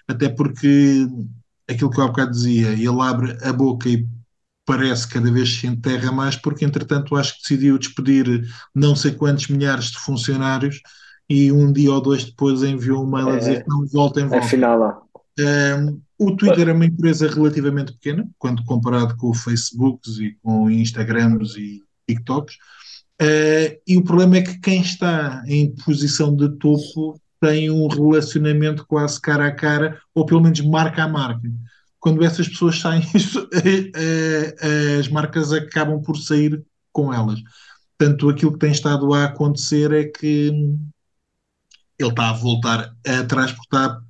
até 0.09 0.29
porque 0.29 1.07
aquilo 1.71 1.91
que 1.91 2.01
eu 2.01 2.05
há 2.05 2.09
bocado 2.09 2.33
dizia, 2.33 2.71
ele 2.73 3.01
abre 3.01 3.39
a 3.43 3.53
boca 3.53 3.89
e 3.89 4.05
parece 4.67 5.07
cada 5.07 5.31
vez 5.31 5.57
se 5.57 5.67
enterra 5.69 6.11
mais, 6.11 6.35
porque 6.35 6.65
entretanto 6.65 7.15
acho 7.15 7.37
que 7.37 7.43
decidiu 7.43 7.79
despedir 7.79 8.45
não 8.75 8.97
sei 8.97 9.13
quantos 9.13 9.47
milhares 9.47 9.93
de 9.93 9.99
funcionários 9.99 10.81
e 11.31 11.53
um 11.53 11.73
dia 11.73 11.93
ou 11.93 12.01
dois 12.01 12.25
depois 12.25 12.63
enviou 12.63 13.05
um 13.05 13.11
mail 13.11 13.29
a 13.29 13.39
dizer 13.39 13.63
que 13.63 13.69
não 13.69 13.87
voltem, 13.87 14.25
voltem. 14.25 14.47
Afinal, 14.47 14.79
lá. 14.79 15.01
Um, 15.39 16.01
o 16.19 16.37
Twitter 16.37 16.69
é 16.69 16.73
uma 16.73 16.87
empresa 16.87 17.29
relativamente 17.29 17.93
pequena, 17.93 18.29
quando 18.37 18.65
comparado 18.65 19.17
com 19.17 19.29
o 19.29 19.35
Facebook 19.35 20.01
e 20.21 20.35
com 20.43 20.69
Instagrams 20.69 21.55
e 21.57 21.83
TikToks, 22.09 22.57
Uh, 23.21 23.81
e 23.87 23.97
o 23.97 24.05
problema 24.05 24.37
é 24.37 24.43
que 24.43 24.59
quem 24.61 24.81
está 24.81 25.43
em 25.47 25.75
posição 25.85 26.35
de 26.37 26.49
topo 26.59 27.21
tem 27.41 27.71
um 27.71 27.89
relacionamento 27.89 28.87
quase 28.87 29.21
cara 29.21 29.47
a 29.47 29.53
cara, 29.53 30.01
ou 30.15 30.25
pelo 30.27 30.41
menos 30.41 30.61
marca 30.61 31.05
a 31.05 31.09
marca. 31.09 31.49
quando 32.01 32.25
essas 32.25 32.49
pessoas 32.49 32.81
saem, 32.81 33.03
as 34.99 35.09
marcas 35.09 35.53
acabam 35.53 36.01
por 36.01 36.17
sair 36.17 36.63
com 36.93 37.13
elas. 37.13 37.41
Portanto, 37.99 38.29
aquilo 38.29 38.53
que 38.53 38.59
tem 38.59 38.71
estado 38.71 39.13
a 39.13 39.25
acontecer 39.25 39.93
é 39.93 40.05
que 40.05 40.49
ele 41.99 42.11
está 42.11 42.31
a 42.31 42.33
voltar 42.33 42.95
atrás 43.05 43.51
porque 43.53 43.67
está 43.67 44.01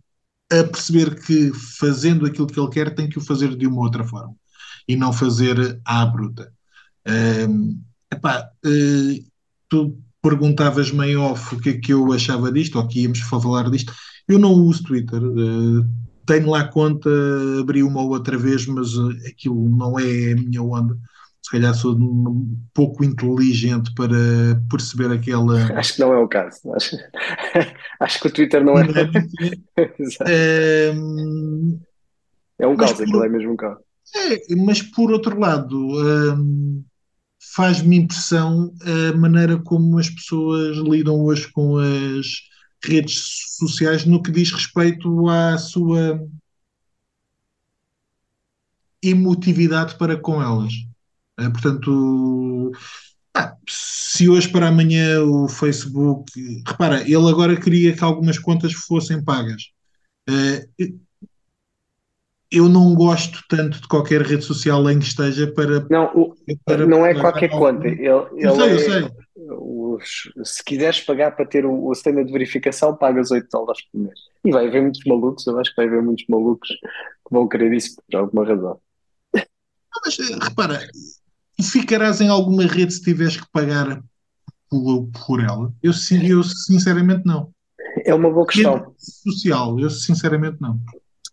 a 0.50 0.64
perceber 0.64 1.14
que 1.22 1.52
fazendo 1.78 2.26
aquilo 2.26 2.46
que 2.46 2.58
ele 2.58 2.70
quer 2.70 2.94
tem 2.94 3.08
que 3.08 3.18
o 3.18 3.24
fazer 3.24 3.56
de 3.56 3.66
uma 3.66 3.80
outra 3.80 4.04
forma 4.04 4.34
e 4.86 4.96
não 4.96 5.12
fazer 5.12 5.80
à 5.84 6.04
bruta. 6.04 6.52
Um, 7.06 7.82
epá, 8.12 8.48
uh, 8.64 9.24
tu 9.68 9.98
perguntavas 10.22 10.90
meio 10.90 11.22
off 11.22 11.54
o 11.54 11.60
que 11.60 11.70
é 11.70 11.78
que 11.78 11.92
eu 11.92 12.12
achava 12.12 12.50
disto, 12.50 12.78
ou 12.78 12.86
que 12.86 13.02
íamos 13.02 13.20
falar 13.20 13.70
disto. 13.70 13.92
Eu 14.26 14.38
não 14.38 14.52
uso 14.52 14.84
Twitter, 14.84 15.22
uh, 15.22 15.86
tenho 16.26 16.50
lá 16.50 16.64
conta, 16.68 17.10
abri 17.60 17.82
uma 17.82 18.02
ou 18.02 18.10
outra 18.10 18.36
vez, 18.36 18.66
mas 18.66 18.94
uh, 18.94 19.10
aquilo 19.28 19.68
não 19.68 19.98
é 19.98 20.32
a 20.32 20.36
minha 20.36 20.62
onda 20.62 20.96
se 21.48 21.52
calhar 21.52 21.74
sou 21.74 21.94
um 21.96 22.58
pouco 22.74 23.02
inteligente 23.02 23.94
para 23.94 24.14
perceber 24.70 25.10
aquela. 25.10 25.72
Acho 25.78 25.94
que 25.94 26.00
não 26.00 26.12
é 26.12 26.18
o 26.18 26.28
caso. 26.28 26.60
Acho, 26.74 26.96
acho 28.00 28.20
que 28.20 28.26
o 28.26 28.30
Twitter 28.30 28.62
não 28.62 28.78
é. 28.78 28.84
é, 30.26 30.92
é 32.60 32.66
um 32.66 32.76
caos, 32.76 32.92
por... 32.92 33.02
aquilo 33.02 33.24
é 33.24 33.28
mesmo 33.30 33.52
um 33.52 33.56
caos. 33.56 33.78
É, 34.14 34.56
mas 34.56 34.82
por 34.82 35.10
outro 35.10 35.38
lado, 35.38 35.76
hum, 35.76 36.84
faz-me 37.40 37.96
impressão 37.96 38.72
a 38.82 39.16
maneira 39.16 39.58
como 39.58 39.98
as 39.98 40.10
pessoas 40.10 40.76
lidam 40.78 41.20
hoje 41.20 41.50
com 41.52 41.78
as 41.78 42.26
redes 42.84 43.56
sociais 43.56 44.04
no 44.04 44.22
que 44.22 44.30
diz 44.30 44.52
respeito 44.52 45.28
à 45.28 45.58
sua 45.58 46.20
emotividade 49.02 49.96
para 49.96 50.16
com 50.16 50.42
elas. 50.42 50.72
Uh, 51.40 51.52
portanto, 51.52 52.72
se 53.68 54.28
hoje 54.28 54.48
para 54.48 54.68
amanhã 54.68 55.22
o 55.22 55.48
Facebook. 55.48 56.32
Repara, 56.66 57.02
ele 57.02 57.28
agora 57.28 57.58
queria 57.58 57.94
que 57.94 58.02
algumas 58.02 58.38
contas 58.38 58.72
fossem 58.72 59.22
pagas. 59.22 59.70
Uh, 60.28 61.07
eu 62.50 62.68
não 62.68 62.94
gosto 62.94 63.42
tanto 63.48 63.80
de 63.80 63.88
qualquer 63.88 64.22
rede 64.22 64.44
social 64.44 64.88
em 64.90 64.98
que 64.98 65.06
esteja 65.06 65.46
para. 65.52 65.86
Não, 65.90 66.06
o, 66.14 66.34
para, 66.64 66.86
não 66.86 67.04
é 67.04 67.14
qualquer 67.14 67.50
conta. 67.50 67.86
Ele, 67.86 68.08
eu 68.08 68.54
sei, 68.54 68.68
é, 68.68 68.72
eu 68.72 68.78
sei. 68.78 69.10
Os, 69.36 70.32
se 70.44 70.64
quiseres 70.64 71.00
pagar 71.00 71.36
para 71.36 71.44
ter 71.44 71.66
o, 71.66 71.88
o 71.88 71.94
sistema 71.94 72.24
de 72.24 72.32
verificação, 72.32 72.96
pagas 72.96 73.30
8 73.30 73.48
dólares 73.52 73.82
por 73.92 74.00
mês. 74.00 74.18
E 74.44 74.50
vai 74.50 74.66
haver 74.66 74.82
muitos 74.82 75.04
malucos, 75.06 75.46
eu 75.46 75.58
acho 75.58 75.70
que 75.70 75.76
vai 75.76 75.86
haver 75.86 76.02
muitos 76.02 76.24
malucos 76.28 76.68
que 76.68 77.34
vão 77.34 77.48
querer 77.48 77.72
isso 77.72 77.96
por 78.10 78.18
alguma 78.18 78.46
razão. 78.46 78.80
Mas 80.04 80.16
repara, 80.42 80.88
ficarás 81.60 82.20
em 82.20 82.28
alguma 82.28 82.64
rede 82.64 82.94
se 82.94 83.02
tiveres 83.02 83.36
que 83.36 83.50
pagar 83.52 84.02
por, 84.70 85.08
por 85.26 85.40
ela? 85.40 85.72
Eu, 85.82 85.92
eu 86.22 86.42
sinceramente 86.42 87.26
não. 87.26 87.50
É 88.04 88.14
uma 88.14 88.30
boa 88.30 88.46
questão. 88.46 88.94
social, 88.96 89.78
eu 89.78 89.90
sinceramente 89.90 90.56
não. 90.60 90.80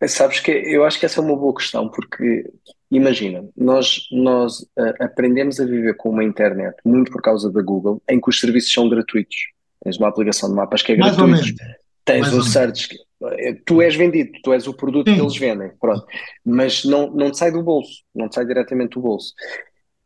Sabes 0.07 0.39
que 0.39 0.51
eu 0.51 0.83
acho 0.83 0.99
que 0.99 1.05
essa 1.05 1.21
é 1.21 1.23
uma 1.23 1.35
boa 1.35 1.53
questão, 1.53 1.89
porque 1.89 2.51
imagina, 2.91 3.47
nós, 3.55 4.07
nós 4.11 4.59
uh, 4.59 4.93
aprendemos 4.99 5.59
a 5.59 5.65
viver 5.65 5.95
com 5.95 6.09
uma 6.09 6.23
internet 6.23 6.75
muito 6.83 7.11
por 7.11 7.21
causa 7.21 7.51
da 7.51 7.61
Google, 7.61 8.01
em 8.09 8.19
que 8.19 8.29
os 8.29 8.39
serviços 8.39 8.73
são 8.73 8.89
gratuitos. 8.89 9.35
Tens 9.83 9.97
uma 9.97 10.09
aplicação 10.09 10.49
de 10.49 10.55
mapas 10.55 10.81
que 10.81 10.91
é 10.91 10.95
gratuita, 10.95 11.77
tens 12.03 12.21
Mais 12.21 12.33
um 12.33 12.41
search, 12.41 12.89
que, 12.89 12.97
eh, 13.37 13.57
tu 13.65 13.81
és 13.81 13.95
vendido, 13.95 14.31
tu 14.43 14.51
és 14.51 14.67
o 14.67 14.73
produto 14.73 15.09
Sim. 15.09 15.15
que 15.15 15.21
eles 15.21 15.37
vendem, 15.37 15.71
pronto. 15.79 16.05
Mas 16.43 16.83
não, 16.83 17.11
não 17.11 17.31
te 17.31 17.37
sai 17.37 17.51
do 17.51 17.63
bolso, 17.63 18.03
não 18.13 18.27
te 18.27 18.35
sai 18.35 18.45
diretamente 18.45 18.95
do 18.95 19.01
bolso. 19.01 19.33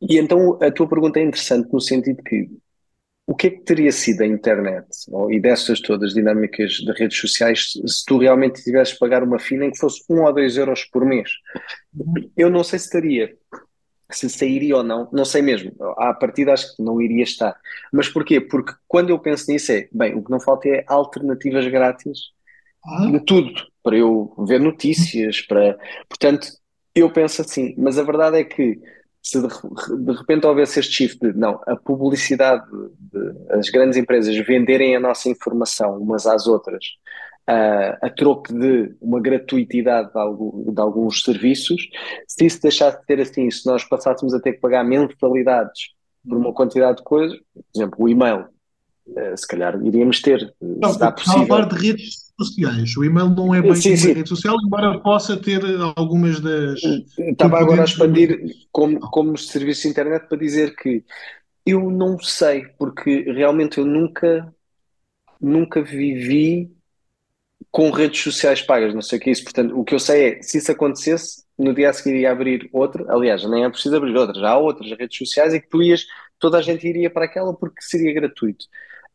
E 0.01 0.17
então 0.17 0.57
a 0.61 0.71
tua 0.71 0.87
pergunta 0.87 1.19
é 1.19 1.23
interessante 1.23 1.71
no 1.71 1.81
sentido 1.81 2.21
que 2.23 2.47
o 3.29 3.35
que 3.35 3.45
é 3.45 3.49
que 3.51 3.61
teria 3.61 3.91
sido 3.91 4.21
a 4.23 4.25
internet 4.25 4.87
ou, 5.11 5.31
e 5.31 5.39
dessas 5.39 5.79
todas 5.79 6.15
dinâmicas 6.15 6.71
de 6.71 6.91
redes 6.93 7.15
sociais 7.19 7.73
se 7.85 8.03
tu 8.03 8.17
realmente 8.17 8.63
tivesses 8.63 8.97
pagar 8.97 9.23
uma 9.23 9.37
fina 9.37 9.65
em 9.65 9.71
que 9.71 9.77
fosse 9.77 10.01
um 10.09 10.23
ou 10.23 10.33
dois 10.33 10.57
euros 10.57 10.83
por 10.85 11.05
mês? 11.05 11.29
Eu 12.35 12.49
não 12.49 12.63
sei 12.63 12.79
se 12.79 12.85
estaria, 12.85 13.37
se 14.09 14.27
sairia 14.31 14.77
ou 14.77 14.83
não, 14.83 15.07
não 15.13 15.23
sei 15.23 15.43
mesmo. 15.43 15.71
À 15.99 16.11
partida 16.11 16.53
acho 16.53 16.75
que 16.75 16.81
não 16.81 16.99
iria 16.99 17.21
estar. 17.21 17.55
Mas 17.93 18.09
porquê? 18.09 18.41
Porque 18.41 18.73
quando 18.87 19.11
eu 19.11 19.19
penso 19.19 19.51
nisso 19.51 19.73
é, 19.73 19.87
bem, 19.91 20.15
o 20.15 20.23
que 20.23 20.31
não 20.31 20.39
falta 20.39 20.67
é 20.67 20.83
alternativas 20.87 21.67
grátis 21.67 22.17
de 23.11 23.19
tudo, 23.25 23.53
para 23.83 23.95
eu 23.95 24.33
ver 24.47 24.59
notícias, 24.59 25.39
para... 25.41 25.77
Portanto, 26.07 26.47
eu 26.95 27.13
penso 27.13 27.43
assim, 27.43 27.75
mas 27.77 27.99
a 27.99 28.03
verdade 28.03 28.39
é 28.39 28.43
que 28.43 28.79
se 29.21 29.41
de, 29.41 29.47
de, 29.47 30.11
repente 30.13 30.47
houvesse 30.47 30.79
este 30.79 30.93
shift 30.93 31.19
de 31.19 31.37
não, 31.37 31.61
a 31.67 31.75
publicidade, 31.75 32.65
de, 32.71 33.53
as 33.53 33.69
grandes 33.69 33.97
empresas 33.97 34.35
venderem 34.45 34.95
a 34.95 34.99
nossa 34.99 35.29
informação 35.29 35.97
umas 35.97 36.25
às 36.25 36.47
outras 36.47 36.83
uh, 37.49 37.97
a 38.01 38.09
troco 38.09 38.53
de 38.53 38.95
uma 39.01 39.19
gratuitidade 39.19 40.11
de, 40.11 40.19
algum, 40.19 40.71
de, 40.71 40.81
alguns 40.81 41.23
serviços, 41.23 41.81
se 42.27 42.45
isso 42.45 42.61
deixasse 42.61 42.99
de 42.99 43.05
ser 43.05 43.19
assim, 43.19 43.49
se 43.49 43.65
nós 43.65 43.83
passássemos 43.83 44.33
a 44.33 44.39
ter 44.39 44.53
que 44.53 44.59
pagar 44.59 44.83
mensalidades 44.83 45.89
por 46.27 46.37
uma 46.37 46.53
quantidade 46.53 46.97
de 46.97 47.03
coisas, 47.03 47.37
por 47.53 47.63
exemplo, 47.75 48.05
o 48.05 48.09
e-mail, 48.09 48.45
uh, 49.07 49.37
se 49.37 49.47
calhar 49.47 49.75
iríamos 49.83 50.21
ter, 50.21 50.53
não, 50.61 50.93
se 50.93 50.99
dá 50.99 51.11
possível. 51.11 51.47
falar 51.47 51.67
de 51.67 51.75
redes 51.75 52.28
sociais. 52.47 52.95
O 52.97 53.03
e-mail 53.03 53.29
não 53.29 53.53
é 53.53 53.61
bem 53.61 53.75
sim, 53.75 53.95
sim. 53.95 54.13
rede 54.13 54.29
social, 54.29 54.55
embora 54.65 54.99
possa 54.99 55.37
ter 55.37 55.61
algumas 55.95 56.39
das. 56.39 56.79
Estava 57.17 57.59
agora 57.59 57.81
a 57.81 57.85
expandir 57.85 58.39
como, 58.71 58.99
como 58.99 59.37
serviço 59.37 59.83
de 59.83 59.89
internet 59.89 60.27
para 60.27 60.37
dizer 60.37 60.75
que 60.75 61.03
eu 61.65 61.91
não 61.91 62.19
sei, 62.19 62.65
porque 62.77 63.21
realmente 63.31 63.77
eu 63.77 63.85
nunca, 63.85 64.53
nunca 65.39 65.81
vivi 65.81 66.71
com 67.71 67.91
redes 67.91 68.21
sociais 68.21 68.61
pagas, 68.61 68.93
não 68.93 69.01
sei 69.01 69.19
o 69.19 69.21
que 69.21 69.29
é 69.29 69.33
isso. 69.33 69.43
Portanto, 69.43 69.79
o 69.79 69.83
que 69.83 69.93
eu 69.93 69.99
sei 69.99 70.33
é, 70.33 70.41
se 70.41 70.57
isso 70.57 70.71
acontecesse, 70.71 71.43
no 71.57 71.73
dia 71.73 71.89
a 71.89 71.93
seguir 71.93 72.21
ia 72.21 72.31
abrir 72.31 72.69
outra, 72.71 73.05
aliás, 73.13 73.47
nem 73.47 73.65
é 73.65 73.69
preciso 73.69 73.95
abrir 73.95 74.15
outra, 74.15 74.39
já 74.39 74.49
há 74.49 74.57
outras 74.57 74.89
redes 74.91 75.17
sociais 75.17 75.53
e 75.53 75.59
que 75.59 75.69
tu 75.69 75.81
ias, 75.81 76.05
toda 76.39 76.57
a 76.57 76.61
gente 76.61 76.87
iria 76.87 77.09
para 77.09 77.25
aquela 77.25 77.53
porque 77.53 77.81
seria 77.81 78.13
gratuito. 78.13 78.65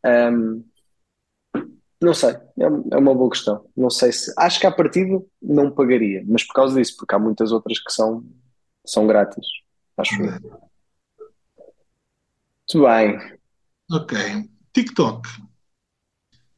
Um, 0.05 0.63
não 2.01 2.15
sei, 2.15 2.31
é, 2.31 2.65
é 2.93 2.97
uma 2.97 3.15
boa 3.15 3.31
questão. 3.31 3.67
Não 3.77 3.91
sei 3.91 4.13
se. 4.13 4.33
Acho 4.39 4.61
que 4.61 4.67
à 4.67 4.73
partida 4.73 5.23
não 5.41 5.71
pagaria, 5.71 6.23
mas 6.27 6.45
por 6.45 6.55
causa 6.55 6.79
disso, 6.79 6.97
porque 6.97 7.15
há 7.15 7.19
muitas 7.19 7.53
outras 7.53 7.79
que 7.79 7.93
são, 7.93 8.25
são 8.85 9.07
grátis. 9.07 9.47
Acho 9.97 10.15
eu. 10.23 10.65
Muito 12.73 12.87
bem. 12.87 13.39
Ok. 13.91 14.19
TikTok. 14.73 15.29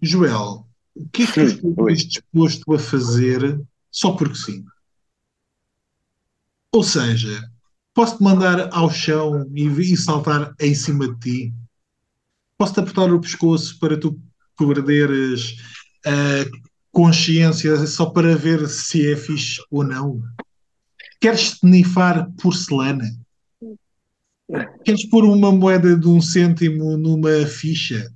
Joel, 0.01 0.67
o 0.95 1.09
que 1.11 1.25
é 1.25 1.27
que 1.27 1.55
tu 1.57 1.71
estás 1.71 1.99
disposto 2.07 2.75
a 2.75 2.79
fazer 2.79 3.61
só 3.91 4.13
porque 4.13 4.37
sim? 4.37 4.65
Ou 6.73 6.83
seja, 6.83 7.51
posso-te 7.95 8.23
mandar 8.23 8.73
ao 8.73 8.91
chão 8.91 9.47
e, 9.55 9.67
e 9.67 9.97
saltar 9.97 10.55
em 10.61 10.75
cima 10.75 11.09
de 11.15 11.19
ti? 11.19 11.55
Posso-te 12.57 12.81
apertar 12.81 13.13
o 13.13 13.21
pescoço 13.21 13.79
para 13.79 13.99
tu 13.99 14.21
perderes 14.57 15.57
a 16.05 16.45
consciência 16.93 17.77
só 17.87 18.07
para 18.07 18.35
ver 18.37 18.69
se 18.69 19.13
é 19.13 19.17
fixe 19.17 19.61
ou 19.71 19.85
não? 19.85 20.23
Queres 21.21 21.59
nifar 21.63 22.31
porcelana? 22.41 23.05
Queres 24.85 25.09
pôr 25.09 25.25
uma 25.25 25.51
moeda 25.51 25.97
de 25.97 26.09
um 26.09 26.21
cêntimo 26.21 26.97
numa 26.97 27.47
ficha? 27.47 28.11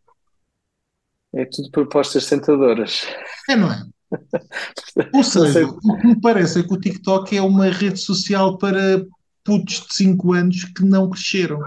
É 1.35 1.45
tudo 1.45 1.71
propostas 1.71 2.27
tentadoras. 2.27 3.07
É, 3.49 3.57
não 3.57 3.71
é? 3.71 3.85
Ou 5.15 5.23
seja, 5.23 5.67
o 5.67 5.97
que 5.99 6.07
me 6.07 6.21
parece 6.21 6.61
é 6.61 6.63
que 6.63 6.73
o 6.73 6.81
TikTok 6.81 7.37
é 7.37 7.43
uma 7.43 7.67
rede 7.67 7.99
social 7.99 8.59
para 8.59 9.05
putos 9.45 9.87
de 9.87 9.95
5 9.95 10.33
anos 10.33 10.65
que 10.65 10.85
não 10.85 11.11
cresceram. 11.11 11.61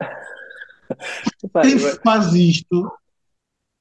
Quem 1.62 1.78
faz 1.78 2.32
isto 2.34 2.90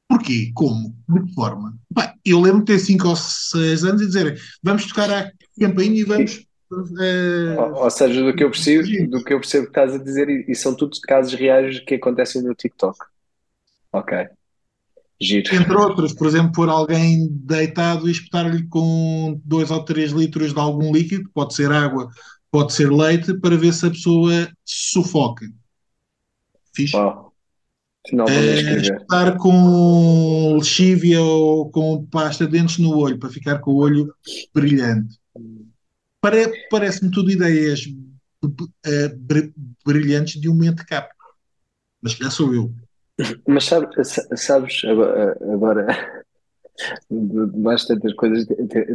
Porquê? 0.08 0.52
Como? 0.54 0.96
De 1.10 1.24
que 1.26 1.34
forma? 1.34 1.78
Bem, 1.90 2.14
eu 2.24 2.40
lembro 2.40 2.60
de 2.60 2.74
ter 2.74 2.80
5 2.80 3.08
ou 3.08 3.16
6 3.16 3.84
anos 3.84 4.02
e 4.02 4.06
dizer 4.06 4.40
vamos 4.62 4.86
tocar 4.86 5.12
a 5.12 5.32
campainha 5.60 6.00
e 6.00 6.04
vamos. 6.04 6.46
Uh... 6.72 7.60
Ou, 7.60 7.84
ou, 7.84 7.90
seja, 7.90 8.24
do 8.24 8.36
que 8.36 8.44
eu 8.44 8.52
percebo, 8.52 9.10
do 9.10 9.24
que 9.24 9.34
eu 9.34 9.40
percebo 9.40 9.66
que 9.66 9.72
estás 9.72 9.94
a 9.94 9.98
dizer, 9.98 10.30
e 10.30 10.56
são 10.56 10.76
tudo 10.76 11.00
casos 11.02 11.34
reais 11.34 11.80
que 11.80 11.96
acontecem 11.96 12.42
no 12.42 12.56
TikTok. 12.56 12.98
Ok. 13.92 14.28
Giro. 15.20 15.56
Entre 15.56 15.74
outros, 15.74 16.14
por 16.14 16.28
exemplo, 16.28 16.52
pôr 16.52 16.70
alguém 16.70 17.30
deitado 17.32 18.08
e 18.08 18.12
espetar-lhe 18.12 18.68
com 18.68 19.40
2 19.46 19.72
ou 19.72 19.84
3 19.84 20.12
litros 20.12 20.54
de 20.54 20.60
algum 20.60 20.92
líquido, 20.92 21.30
pode 21.34 21.54
ser 21.54 21.72
água, 21.72 22.10
pode 22.52 22.74
ser 22.74 22.92
leite, 22.92 23.34
para 23.36 23.56
ver 23.56 23.74
se 23.74 23.86
a 23.86 23.92
pessoa 23.92 24.50
sufoca. 24.66 25.46
Fixe? 26.76 26.98
Wow. 26.98 27.25
Não, 28.12 28.26
é, 28.28 28.78
estar 28.78 29.38
com 29.38 30.56
lexívia 30.56 31.22
ou 31.22 31.70
com 31.70 32.06
pasta 32.06 32.46
de 32.46 32.52
dentes 32.52 32.78
no 32.78 32.96
olho 32.96 33.18
para 33.18 33.30
ficar 33.30 33.60
com 33.60 33.72
o 33.72 33.78
olho 33.78 34.14
brilhante. 34.54 35.20
Parece-me 36.70 37.12
tudo 37.12 37.32
ideias 37.32 37.82
uh, 38.44 39.54
brilhantes 39.86 40.40
de 40.40 40.50
um 40.50 40.56
mente 40.56 40.86
cap. 40.86 41.10
Mas 42.02 42.14
já 42.14 42.30
sou 42.30 42.54
eu. 42.54 42.72
Mas 43.48 43.66
sabe, 43.66 43.88
sabes, 44.36 44.82
agora, 44.86 45.38
agora 45.54 46.24
mais 47.56 47.86
tantas 47.86 48.14
coisas, 48.14 48.46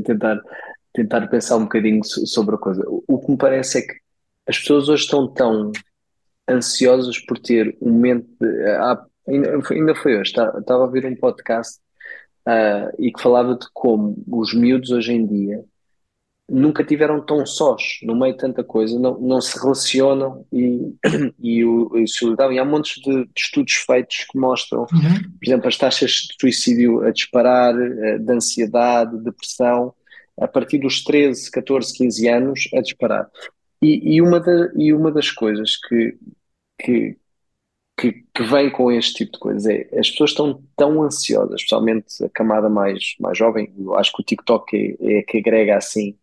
tentar, 0.04 0.40
tentar 0.92 1.26
pensar 1.28 1.56
um 1.56 1.62
bocadinho 1.62 2.04
sobre 2.04 2.54
a 2.54 2.58
coisa. 2.58 2.84
O 2.86 3.18
que 3.18 3.30
me 3.30 3.38
parece 3.38 3.78
é 3.78 3.82
que 3.82 3.94
as 4.46 4.58
pessoas 4.58 4.88
hoje 4.88 5.04
estão 5.04 5.28
tão 5.28 5.72
ansiosas 6.50 7.18
por 7.18 7.38
ter 7.38 7.76
um 7.80 7.90
momento. 7.90 8.26
De, 8.40 8.66
ah, 8.72 9.04
ainda, 9.28 9.94
foi 9.94 10.18
hoje, 10.18 10.30
estava 10.30 10.82
a 10.82 10.86
ouvir 10.86 11.06
um 11.06 11.16
podcast 11.16 11.78
uh, 12.46 12.94
e 12.98 13.12
que 13.12 13.22
falava 13.22 13.54
de 13.54 13.66
como 13.72 14.16
os 14.28 14.52
miúdos 14.54 14.90
hoje 14.90 15.12
em 15.12 15.26
dia 15.26 15.64
nunca 16.50 16.82
tiveram 16.82 17.20
tão 17.20 17.46
sós 17.46 18.00
no 18.02 18.16
meio 18.16 18.32
de 18.32 18.40
tanta 18.40 18.64
coisa, 18.64 18.98
não, 18.98 19.18
não 19.20 19.40
se 19.40 19.56
relacionam 19.58 20.44
e, 20.52 20.92
e, 21.38 21.64
o, 21.64 21.96
e 21.96 22.08
solidaram. 22.08 22.52
E 22.52 22.58
há 22.58 22.64
montes 22.64 23.00
de, 23.00 23.24
de, 23.24 23.30
estudos 23.36 23.74
feitos 23.74 24.26
que 24.28 24.36
mostram, 24.36 24.80
uhum. 24.80 25.22
por 25.38 25.46
exemplo, 25.46 25.68
as 25.68 25.78
taxas 25.78 26.10
de 26.10 26.34
suicídio 26.40 27.04
a 27.04 27.12
disparar, 27.12 27.74
eh, 27.80 28.18
de 28.18 28.32
ansiedade, 28.32 29.22
depressão, 29.22 29.94
a 30.38 30.48
partir 30.48 30.78
dos 30.78 31.04
13, 31.04 31.50
14, 31.50 31.96
15 31.96 32.28
anos 32.28 32.68
a 32.74 32.80
disparar. 32.80 33.28
E, 33.80 34.16
e, 34.16 34.20
uma, 34.20 34.40
da, 34.40 34.72
e 34.74 34.92
uma 34.92 35.12
das 35.12 35.30
coisas 35.30 35.76
que, 35.76 36.16
que, 36.82 37.16
que, 37.98 38.24
que, 38.34 38.42
vem 38.42 38.70
com 38.70 38.90
este 38.90 39.14
tipo 39.14 39.32
de 39.32 39.38
coisas 39.38 39.66
é 39.66 39.88
as 39.98 40.10
pessoas 40.10 40.30
estão 40.30 40.62
tão 40.76 41.02
ansiosas, 41.02 41.56
especialmente 41.56 42.24
a 42.24 42.28
camada 42.28 42.68
mais, 42.68 43.14
mais 43.20 43.36
jovem. 43.36 43.72
Eu 43.78 43.94
acho 43.94 44.12
que 44.12 44.22
o 44.22 44.24
TikTok 44.24 44.96
é, 45.00 45.18
é 45.18 45.22
que 45.22 45.38
agrega 45.38 45.76
assim 45.76 46.16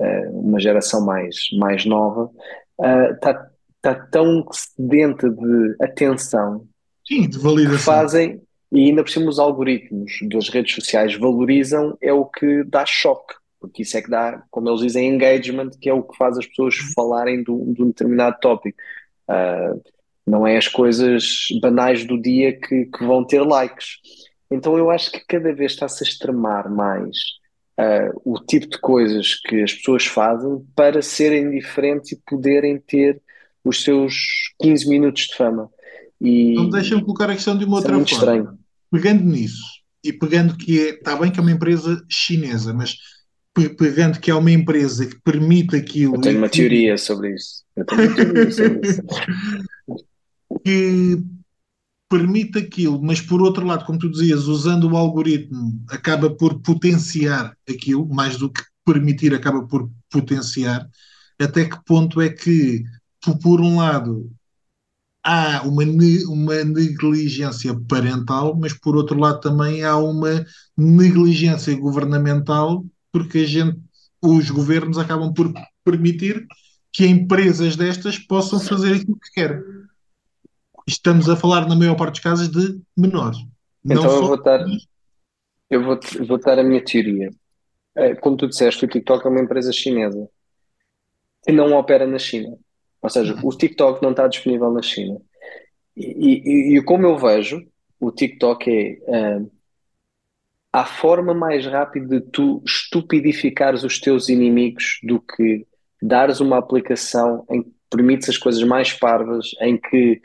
uh, 0.00 0.40
uma 0.40 0.60
geração 0.60 1.04
mais, 1.04 1.36
mais 1.58 1.84
nova, 1.84 2.30
está 3.14 3.30
uh, 3.32 3.50
tá 3.80 3.94
tão 3.94 4.46
sedenta 4.52 5.28
de 5.30 5.76
atenção 5.80 6.66
Sim, 7.06 7.28
de 7.28 7.38
validação. 7.38 7.76
que 7.76 7.82
fazem, 7.82 8.42
e 8.72 8.86
ainda 8.86 9.02
por 9.02 9.10
cima 9.10 9.28
os 9.28 9.38
algoritmos 9.38 10.12
das 10.30 10.48
redes 10.48 10.74
sociais 10.74 11.14
valorizam, 11.16 11.96
é 12.00 12.12
o 12.12 12.24
que 12.24 12.64
dá 12.64 12.84
choque 12.86 13.34
porque 13.60 13.82
isso 13.82 13.96
é 13.96 14.02
que 14.02 14.10
dá, 14.10 14.42
como 14.50 14.70
eles 14.70 14.80
dizem, 14.80 15.06
engagement, 15.06 15.70
que 15.78 15.90
é 15.90 15.92
o 15.92 16.02
que 16.02 16.16
faz 16.16 16.38
as 16.38 16.46
pessoas 16.46 16.76
falarem 16.96 17.44
de 17.44 17.50
um 17.50 17.88
determinado 17.88 18.38
tópico. 18.40 18.78
Uh, 19.28 19.80
não 20.30 20.46
é 20.46 20.56
as 20.56 20.68
coisas 20.68 21.48
banais 21.60 22.04
do 22.04 22.20
dia 22.20 22.52
que, 22.52 22.86
que, 22.86 23.04
vão 23.04 23.24
ter 23.24 23.42
likes. 23.42 23.96
Então 24.50 24.78
eu 24.78 24.90
acho 24.90 25.10
que 25.10 25.26
cada 25.26 25.52
vez 25.52 25.72
está-se 25.72 26.04
a 26.04 26.06
extremar 26.06 26.70
mais 26.70 27.16
uh, 27.78 28.20
o 28.24 28.38
tipo 28.38 28.68
de 28.68 28.78
coisas 28.78 29.34
que 29.34 29.62
as 29.62 29.74
pessoas 29.74 30.06
fazem 30.06 30.64
para 30.74 31.02
serem 31.02 31.50
diferentes 31.50 32.12
e 32.12 32.22
poderem 32.24 32.78
ter 32.78 33.20
os 33.64 33.82
seus 33.82 34.14
15 34.60 34.88
minutos 34.88 35.26
de 35.26 35.34
fama. 35.34 35.68
E 36.20 36.52
então 36.52 36.70
deixa-me 36.70 37.02
colocar 37.02 37.28
a 37.28 37.34
questão 37.34 37.58
de 37.58 37.64
uma 37.64 37.76
é 37.76 37.78
outra 37.78 37.92
é 37.92 37.94
forma. 37.94 38.10
Estranho. 38.10 38.58
Pegando 38.90 39.24
nisso, 39.24 39.80
e 40.04 40.12
pegando 40.12 40.56
que 40.56 40.80
é, 40.80 40.90
está 40.90 41.16
bem 41.16 41.30
que 41.30 41.38
é 41.38 41.42
uma 41.42 41.52
empresa 41.52 42.02
chinesa, 42.08 42.72
mas 42.72 42.96
pegando 43.52 44.18
que 44.18 44.30
é 44.30 44.34
uma 44.34 44.50
empresa 44.50 45.06
que 45.06 45.20
permite 45.22 45.76
aquilo. 45.76 46.16
Eu 46.16 46.20
tenho 46.20 46.38
uma 46.38 46.48
que, 46.48 46.58
teoria 46.58 46.96
sobre 46.96 47.34
isso. 47.34 47.64
Eu 47.76 47.84
tenho 47.84 48.06
uma 48.06 48.16
teoria 48.16 48.50
sobre 48.50 48.88
isso. 48.88 49.02
que 50.64 51.22
permite 52.08 52.58
aquilo, 52.58 53.00
mas 53.02 53.20
por 53.20 53.40
outro 53.40 53.64
lado, 53.66 53.84
como 53.84 53.98
tu 53.98 54.10
dizias, 54.10 54.46
usando 54.46 54.90
o 54.90 54.96
algoritmo, 54.96 55.82
acaba 55.88 56.30
por 56.30 56.60
potenciar 56.60 57.56
aquilo, 57.68 58.08
mais 58.08 58.36
do 58.36 58.50
que 58.50 58.62
permitir, 58.84 59.34
acaba 59.34 59.66
por 59.66 59.90
potenciar. 60.10 60.88
Até 61.40 61.64
que 61.68 61.78
ponto 61.84 62.20
é 62.20 62.28
que, 62.28 62.82
por 63.42 63.60
um 63.60 63.76
lado, 63.76 64.30
há 65.22 65.62
uma, 65.62 65.84
uma 66.28 66.64
negligência 66.64 67.78
parental, 67.88 68.56
mas 68.58 68.72
por 68.72 68.96
outro 68.96 69.18
lado 69.18 69.40
também 69.40 69.84
há 69.84 69.96
uma 69.96 70.44
negligência 70.76 71.74
governamental 71.78 72.84
porque 73.12 73.46
gente, 73.46 73.78
os 74.22 74.50
governos 74.50 74.98
acabam 74.98 75.32
por 75.32 75.52
permitir 75.84 76.46
que 76.92 77.06
empresas 77.06 77.76
destas 77.76 78.18
possam 78.18 78.60
fazer 78.60 78.94
aquilo 78.94 79.18
que 79.18 79.32
querem. 79.32 79.62
Estamos 80.90 81.28
a 81.28 81.36
falar, 81.36 81.68
na 81.68 81.76
maior 81.76 81.96
parte 81.96 82.14
dos 82.14 82.20
casos, 82.20 82.48
de 82.48 82.80
menores. 82.96 83.38
Então 83.84 84.04
eu 84.04 84.26
vou, 84.26 84.42
dar, 84.42 84.66
eu 85.70 85.84
vou, 85.84 85.98
vou 86.26 86.38
dar 86.38 86.58
a 86.58 86.64
minha 86.64 86.84
teoria. 86.84 87.30
É, 87.94 88.14
como 88.16 88.36
tu 88.36 88.48
disseste, 88.48 88.84
o 88.84 88.88
TikTok 88.88 89.24
é 89.24 89.30
uma 89.30 89.40
empresa 89.40 89.72
chinesa 89.72 90.28
que 91.44 91.52
não 91.52 91.72
opera 91.72 92.06
na 92.06 92.18
China. 92.18 92.56
Ou 93.00 93.08
seja, 93.08 93.38
o 93.42 93.50
TikTok 93.50 94.02
não 94.02 94.10
está 94.10 94.26
disponível 94.26 94.70
na 94.72 94.82
China. 94.82 95.20
E, 95.96 96.74
e, 96.74 96.76
e 96.76 96.82
como 96.82 97.06
eu 97.06 97.16
vejo, 97.16 97.64
o 97.98 98.10
TikTok 98.10 98.70
é 98.70 99.38
uh, 99.38 99.50
há 100.72 100.84
forma 100.84 101.34
mais 101.34 101.66
rápida 101.66 102.20
de 102.20 102.26
tu 102.30 102.62
estupidificares 102.66 103.84
os 103.84 103.98
teus 103.98 104.28
inimigos 104.28 104.98
do 105.02 105.20
que 105.20 105.66
dares 106.02 106.40
uma 106.40 106.58
aplicação 106.58 107.44
em 107.50 107.62
que 107.62 107.72
permites 107.90 108.28
as 108.28 108.38
coisas 108.38 108.62
mais 108.62 108.92
parvas, 108.92 109.50
em 109.60 109.76
que 109.78 110.20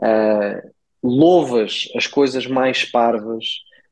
uh, 0.00 0.70
louvas 1.02 1.90
as 1.96 2.06
coisas 2.06 2.46
mais 2.46 2.84
parvas. 2.84 3.44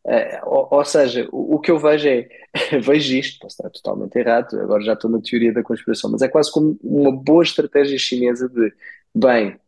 Uh, 0.05 0.47
ou, 0.47 0.69
ou, 0.71 0.85
seja, 0.85 1.27
o, 1.33 1.55
o, 1.55 1.59
que 1.59 1.71
eu 1.71 1.79
vejo 1.79 2.07
é, 2.07 2.29
vejo 2.81 3.15
isto, 3.15 3.41
posso 3.41 3.55
estar 3.55 3.71
totalmente 3.71 4.17
errado, 4.17 4.61
agora 4.61 4.83
já 4.83 4.93
estou 4.93 5.11
na 5.11 5.21
teoria 5.21 5.53
da 5.53 5.63
conspiração, 5.63 6.11
mas 6.11 6.21
é 6.21 6.29
quase 6.29 6.53
como 6.53 6.79
uma 6.83 7.11
boa 7.11 7.43
estratégia 7.43 7.99
chinesa 7.99 8.49
de, 8.49 8.73
bem, 9.15 9.59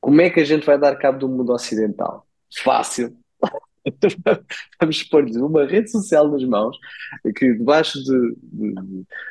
como 0.00 0.20
é 0.20 0.28
que 0.28 0.40
a 0.40 0.44
gente 0.44 0.66
vai 0.66 0.78
dar 0.78 0.96
cabo 0.96 1.18
do 1.18 1.28
mundo 1.28 1.52
ocidental? 1.52 2.26
Fácil, 2.62 3.16
vamos 4.80 5.02
pôr-lhes 5.04 5.36
uma 5.36 5.64
rede 5.66 5.90
social 5.90 6.28
nas 6.30 6.44
mãos 6.44 6.78
que 7.36 7.54
debaixo 7.54 8.02
de, 8.02 8.36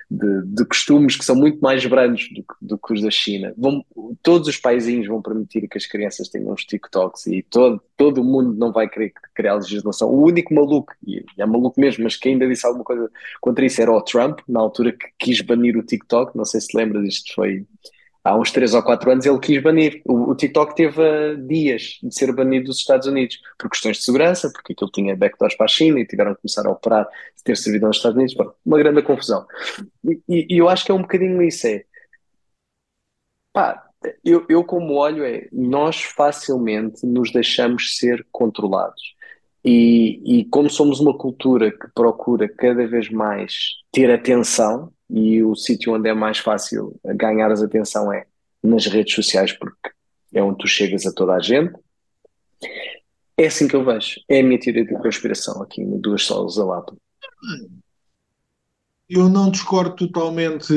de, 0.10 0.42
de, 0.46 0.66
costumes 0.66 1.16
que 1.16 1.26
são 1.26 1.36
muito 1.36 1.60
mais 1.60 1.86
brandos 1.86 2.30
do 2.30 2.44
do 2.74 2.78
que 2.78 2.94
os 2.94 3.02
da 3.02 3.12
China, 3.12 3.54
vão, 3.58 3.86
todos 4.22 4.48
os 4.48 4.58
paizinhos 4.58 5.08
vão 5.08 5.22
permitir 5.22 5.68
que 5.68 5.78
as 5.78 5.86
crianças 5.86 6.30
tenham 6.30 6.54
os 6.54 6.66
TikToks 6.66 7.28
e 7.28 7.44
todo, 7.44 7.82
todo 7.96 8.22
o 8.22 8.24
mundo 8.24 8.54
não 8.54 8.72
vai 8.72 8.90
querer 8.90 9.14
criar 9.34 9.56
legislação. 9.56 10.10
O 10.10 10.26
único 10.26 10.54
maluco, 10.54 10.94
e 11.06 11.24
é 11.38 11.46
maluco 11.46 11.80
mesmo, 11.80 12.04
mas 12.04 12.16
que 12.16 12.30
ainda 12.30 12.48
disse 12.48 12.66
alguma 12.66 12.84
coisa 12.84 13.10
contra 13.42 13.66
isso 13.66 13.82
era 13.82 13.92
o 13.92 14.02
Trump, 14.02 14.40
na 14.48 14.60
altura 14.60 14.92
que 14.92 15.08
quis 15.20 15.42
banir 15.42 15.78
o 15.78 15.84
TikTok, 15.84 16.36
não 16.36 16.46
sei 16.46 16.62
se 16.62 16.76
lembras, 16.76 17.08
isto 17.08 17.34
foi 17.34 17.66
há 18.24 18.36
uns 18.38 18.52
3 18.52 18.74
ou 18.74 18.84
4 18.84 19.12
anos 19.12 19.26
ele 19.26 19.40
quis 19.40 19.62
banir. 19.62 20.02
O, 20.06 20.32
o 20.32 20.36
TikTok 20.36 20.76
teve 20.76 21.02
uh, 21.02 21.38
dias 21.48 22.00
de 22.02 22.14
ser 22.16 22.34
banido 22.34 22.66
dos 22.66 22.78
Estados 22.78 23.08
Unidos 23.08 23.40
por 23.58 23.70
questões 23.70 23.98
de 23.98 24.04
segurança, 24.04 24.50
porque 24.52 24.74
aquilo 24.74 24.92
tinha 24.92 25.16
backdoors 25.16 25.56
para 25.56 25.66
a 25.66 25.70
China 25.70 26.00
e 26.00 26.08
tiveram 26.08 26.34
que 26.34 26.42
começar 26.42 26.66
a 26.66 26.72
operar 26.72 27.08
de 27.36 27.44
ter 27.44 27.58
servidão 27.58 27.90
nos 27.90 27.98
Estados 27.98 28.16
Unidos. 28.16 28.34
Bom, 28.36 28.54
uma 28.66 28.78
grande 28.78 29.02
confusão. 29.02 29.46
E, 30.06 30.22
e, 30.30 30.48
e, 30.56 30.58
eu 30.58 30.70
acho 30.70 30.86
que 30.86 30.92
é 30.92 30.96
um 30.96 31.02
bocadinho 31.02 31.42
isso. 31.42 31.68
É, 31.68 31.84
pá, 33.52 33.84
eu, 34.24 34.46
eu 34.50 34.64
como 34.64 34.94
olho 34.94 35.24
é, 35.24 35.48
nós 35.52 36.02
facilmente 36.02 37.06
nos 37.06 37.32
deixamos 37.32 37.98
ser 37.98 38.26
controlados. 38.32 39.02
E, 39.64 40.40
e 40.40 40.46
como 40.46 40.70
somos 40.70 41.00
uma 41.00 41.18
cultura 41.18 41.72
que 41.72 41.88
procura 41.96 42.50
cada 42.50 42.86
vez 42.86 43.10
mais 43.10 43.54
ter 43.92 44.12
atenção, 44.12 44.92
e 45.10 45.42
o 45.44 45.56
sítio 45.56 45.94
onde 45.94 46.10
é 46.10 46.14
mais 46.14 46.40
fácil 46.40 47.00
ganhar 47.06 47.50
a 47.50 47.54
atenção 47.54 48.12
é 48.12 48.26
nas 48.62 48.86
redes 48.88 49.14
sociais, 49.14 49.54
porque 49.54 49.92
é 50.34 50.42
onde 50.42 50.58
tu 50.58 50.68
chegas 50.68 51.06
a 51.06 51.14
toda 51.14 51.34
a 51.36 51.40
gente. 51.40 51.74
É 53.38 53.48
assim 53.48 53.68
que 53.68 53.76
eu 53.76 53.86
vejo. 53.86 54.20
É 54.28 54.40
a 54.40 54.44
minha 54.44 54.60
teoria 54.60 54.86
de 54.86 54.94
conspiração 54.94 55.62
aqui, 55.62 55.84
duas 55.86 56.24
solas 56.24 56.58
a 56.58 56.66
lado. 56.66 56.98
Eu 59.10 59.30
não 59.30 59.52
discordo 59.52 59.96
totalmente 59.96 60.74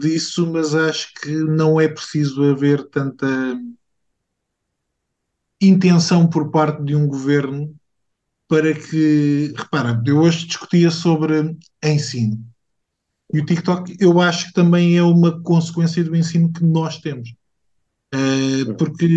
disso, 0.00 0.46
mas 0.50 0.74
acho 0.74 1.12
que 1.20 1.30
não 1.30 1.80
é 1.80 1.88
preciso 1.88 2.42
haver 2.44 2.84
tanta 2.88 3.26
intenção 5.60 6.28
por 6.28 6.50
parte 6.50 6.82
de 6.82 6.94
um 6.94 7.06
governo 7.06 7.74
para 8.48 8.74
que. 8.74 9.52
Repara, 9.56 10.02
eu 10.06 10.18
hoje 10.18 10.46
discutia 10.46 10.90
sobre 10.90 11.56
ensino. 11.82 12.44
E 13.32 13.40
o 13.40 13.44
TikTok, 13.44 13.96
eu 13.98 14.20
acho 14.20 14.46
que 14.48 14.52
também 14.52 14.96
é 14.96 15.02
uma 15.02 15.40
consequência 15.42 16.04
do 16.04 16.14
ensino 16.14 16.52
que 16.52 16.62
nós 16.62 16.98
temos. 16.98 17.34
Uh, 18.14 18.74
porque 18.76 19.08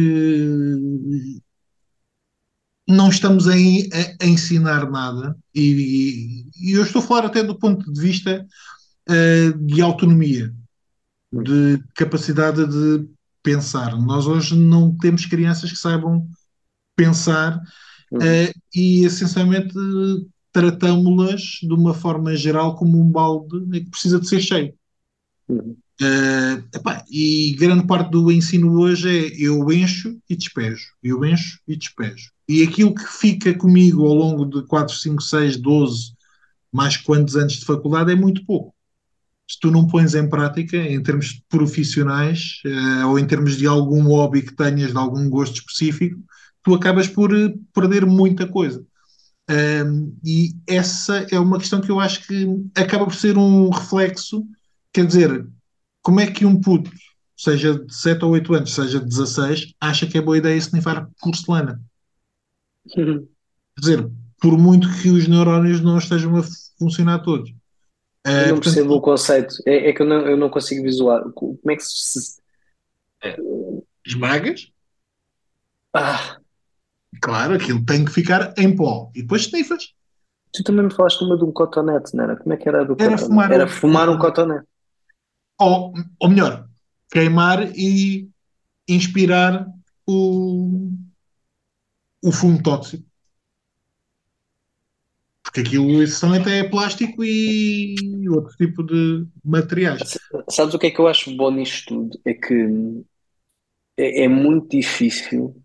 não 2.88 3.10
estamos 3.10 3.48
a, 3.48 3.52
a, 3.52 4.24
a 4.24 4.26
ensinar 4.26 4.90
nada, 4.90 5.38
e, 5.54 6.46
e, 6.58 6.72
eu 6.72 6.84
estou 6.84 7.02
a 7.02 7.06
falar 7.06 7.26
até 7.26 7.44
do 7.44 7.60
ponto 7.60 7.92
de 7.92 8.02
vista 8.02 8.48
uh, 9.10 9.66
de 9.66 9.82
autonomia, 9.82 10.54
de 11.32 11.84
capacidade 11.94 12.66
de 12.66 13.08
pensar. 13.44 13.96
Nós 14.00 14.26
hoje 14.26 14.56
não 14.56 14.98
temos 14.98 15.26
crianças 15.26 15.70
que 15.70 15.78
saibam 15.78 16.28
pensar 16.96 17.62
uh, 18.13 18.60
e 18.74 19.06
essencialmente 19.06 19.74
tratamos-las 20.52 21.60
de 21.62 21.74
uma 21.74 21.93
forma 21.93 22.36
geral 22.36 22.76
como 22.76 23.00
um 23.00 23.12
balde 23.12 23.60
que 23.70 23.89
precisa 23.89 24.20
de 24.20 24.28
ser 24.28 24.41
cheio. 24.41 24.74
Uhum. 25.48 25.76
Uh, 26.00 26.63
epá, 26.76 27.04
e 27.10 27.56
grande 27.58 27.88
parte 27.88 28.12
do 28.12 28.32
ensino 28.32 28.80
hoje 28.80 29.10
é 29.10 29.36
eu 29.39 29.72
encho 29.72 30.20
e 30.30 30.36
despejo, 30.36 30.86
eu 31.02 31.26
encho 31.26 31.60
e 31.67 31.76
despejo. 31.76 32.32
E 32.48 32.63
aquilo 32.63 32.93
que 32.93 33.04
fica 33.04 33.54
comigo 33.54 34.06
ao 34.06 34.13
longo 34.13 34.46
de 34.46 34.65
4, 34.67 34.96
5, 34.96 35.22
6, 35.22 35.58
12, 35.58 36.13
mais 36.72 36.98
quantos 36.98 37.36
anos 37.36 37.54
de 37.54 37.65
faculdade 37.65 38.12
é 38.12 38.15
muito 38.15 38.46
pouco. 38.46 38.76
Se 39.50 39.60
tu 39.60 39.72
não 39.72 39.88
pões 39.88 40.13
em 40.13 40.30
prática, 40.30 40.78
em 40.78 41.02
termos 41.02 41.41
profissionais 41.50 42.62
uh, 42.65 43.08
ou 43.08 43.17
em 43.17 43.26
termos 43.26 43.58
de 43.58 43.65
algum 43.65 44.04
hobby 44.04 44.43
que 44.43 44.56
tenhas, 44.56 44.91
de 44.91 44.98
algum 44.98 45.30
gosto 45.30 45.56
específico, 45.56 46.20
tu 46.68 46.76
acabas 46.76 47.08
por 47.08 47.34
uh, 47.34 47.58
perder 47.74 48.06
muita 48.06 48.46
coisa. 48.46 48.86
Um, 49.50 50.14
e 50.22 50.54
essa 50.68 51.26
é 51.32 51.40
uma 51.40 51.58
questão 51.58 51.80
que 51.80 51.90
eu 51.90 51.98
acho 51.98 52.28
que 52.28 52.46
acaba 52.76 53.06
por 53.06 53.16
ser 53.16 53.38
um 53.38 53.70
reflexo, 53.70 54.46
quer 54.92 55.06
dizer, 55.06 55.48
como 56.02 56.20
é 56.20 56.30
que 56.30 56.46
um 56.46 56.60
puto, 56.60 56.92
seja 57.38 57.80
de 57.80 57.96
7 57.96 58.26
ou 58.26 58.32
8 58.32 58.54
anos, 58.54 58.76
seja 58.76 59.00
de 59.00 59.06
16, 59.06 59.76
acha 59.80 60.06
que 60.06 60.18
é 60.18 60.22
boa 60.22 60.38
ideia 60.38 60.58
snifar 60.58 61.10
porcelana? 61.22 61.82
Uhum. 62.98 63.26
Quer 63.78 63.80
dizer, 63.80 64.12
por 64.42 64.58
muito 64.58 64.90
que 65.02 65.10
os 65.10 65.26
neurónios 65.26 65.80
não 65.80 65.98
estejam 65.98 66.36
a 66.36 66.44
funcionar 66.78 67.20
todos. 67.20 67.50
Eu 68.26 68.34
não 68.34 68.44
portanto, 68.56 68.64
percebo 68.64 68.94
o 68.94 69.02
conceito, 69.02 69.56
é, 69.66 69.90
é 69.90 69.94
que 69.94 70.02
eu 70.02 70.06
não, 70.06 70.28
eu 70.28 70.36
não 70.36 70.50
consigo 70.50 70.84
visualizar. 70.84 71.32
Como 71.32 71.58
é 71.70 71.78
que 71.78 71.84
se. 71.84 72.42
É, 73.24 73.38
esmagas? 74.06 74.70
Ah. 75.94 76.42
Claro, 77.22 77.56
aquilo 77.56 77.84
tem 77.86 78.06
que 78.06 78.12
ficar 78.12 78.54
em 78.58 78.76
pó. 78.76 79.12
E 79.15 79.22
depois 79.22 79.43
snifas. 79.43 79.93
Tu 80.54 80.63
também 80.63 80.86
me 80.86 80.93
falaste 80.93 81.22
uma 81.24 81.38
de 81.38 81.43
um 81.43 81.52
cotonete, 81.52 82.15
não 82.15 82.24
era? 82.24 82.36
Como 82.36 82.54
é 82.54 82.58
que 82.58 82.67
era 82.67 82.86
do 82.86 82.93
era 83.00 83.12
cotonete? 83.12 83.28
Fumar 83.28 83.52
era 83.52 83.65
um, 83.65 83.67
fumar 83.67 84.10
um 84.10 84.17
cotonete. 84.17 84.65
Ou, 85.60 85.93
ou 86.20 86.30
melhor, 86.30 86.67
queimar 87.12 87.72
e 87.76 88.30
inspirar 88.88 89.67
o, 90.06 90.91
o 92.24 92.32
fumo 92.32 92.62
tóxico. 92.62 93.04
Porque 95.43 95.62
aquilo 95.62 96.04
até 96.36 96.60
é 96.60 96.70
plástico 96.70 97.24
e 97.24 97.96
outro 98.30 98.56
tipo 98.58 98.84
de 98.84 99.26
materiais. 99.43 100.17
Sabes 100.50 100.74
o 100.74 100.80
que 100.80 100.88
é 100.88 100.91
que 100.91 101.00
eu 101.00 101.08
acho 101.08 101.36
bom 101.36 101.50
nisto 101.52 101.88
tudo? 101.88 102.20
É 102.26 102.34
que 102.34 103.04
é, 103.98 104.26
é 104.26 104.28
muito 104.28 104.70
difícil 104.70 105.56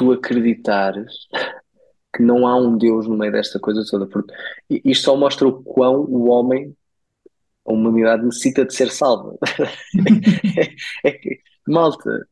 tu 0.00 0.12
acreditares 0.12 1.12
que 2.16 2.22
não 2.22 2.46
há 2.46 2.56
um 2.56 2.78
Deus 2.78 3.06
no 3.06 3.18
meio 3.18 3.32
desta 3.32 3.60
coisa 3.60 3.84
toda. 3.88 4.08
Isto 4.70 5.04
só 5.04 5.16
mostra 5.16 5.46
o 5.46 5.62
quão 5.62 6.06
o 6.06 6.30
homem 6.30 6.74
a 7.66 7.72
humanidade 7.72 8.24
necessita 8.24 8.64
de 8.64 8.74
ser 8.74 8.90
salva. 8.90 9.36
é, 11.04 11.08
é 11.08 11.12
que, 11.12 11.38
malta, 11.68 12.26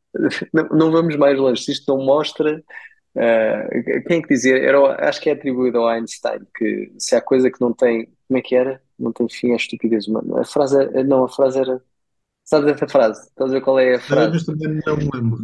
não, 0.50 0.68
não, 0.70 0.90
vamos 0.90 1.14
mais 1.16 1.38
longe. 1.38 1.62
Se 1.62 1.72
isto 1.72 1.94
não 1.94 2.02
mostra. 2.02 2.64
Uh, 3.14 4.02
quem 4.06 4.18
é 4.18 4.22
que 4.22 4.28
dizia? 4.28 4.56
Era, 4.56 5.06
acho 5.06 5.20
que 5.20 5.28
é 5.28 5.34
atribuído 5.34 5.78
ao 5.78 5.88
Einstein 5.88 6.40
que 6.56 6.90
se 6.98 7.14
há 7.14 7.20
coisa 7.20 7.50
que 7.50 7.60
não 7.60 7.74
tem. 7.74 8.08
Como 8.26 8.38
é 8.38 8.42
que 8.42 8.56
era? 8.56 8.80
Não 8.98 9.12
tem 9.12 9.28
fim, 9.28 9.52
é 9.52 9.56
estupidez 9.56 10.08
humana. 10.08 10.40
A 10.40 10.44
frase 10.44 10.76
não, 11.04 11.24
a 11.24 11.28
frase 11.28 11.60
era. 11.60 11.82
Sabes 12.48 12.72
essa 12.72 12.88
frase? 12.88 13.20
Estás 13.28 13.50
a 13.50 13.52
ver 13.52 13.60
qual 13.60 13.78
é 13.78 13.96
a 13.96 14.00
frase? 14.00 14.30
Mas 14.32 14.44
também 14.46 14.80
não 14.86 14.96
me 14.96 15.10
lembro. 15.12 15.38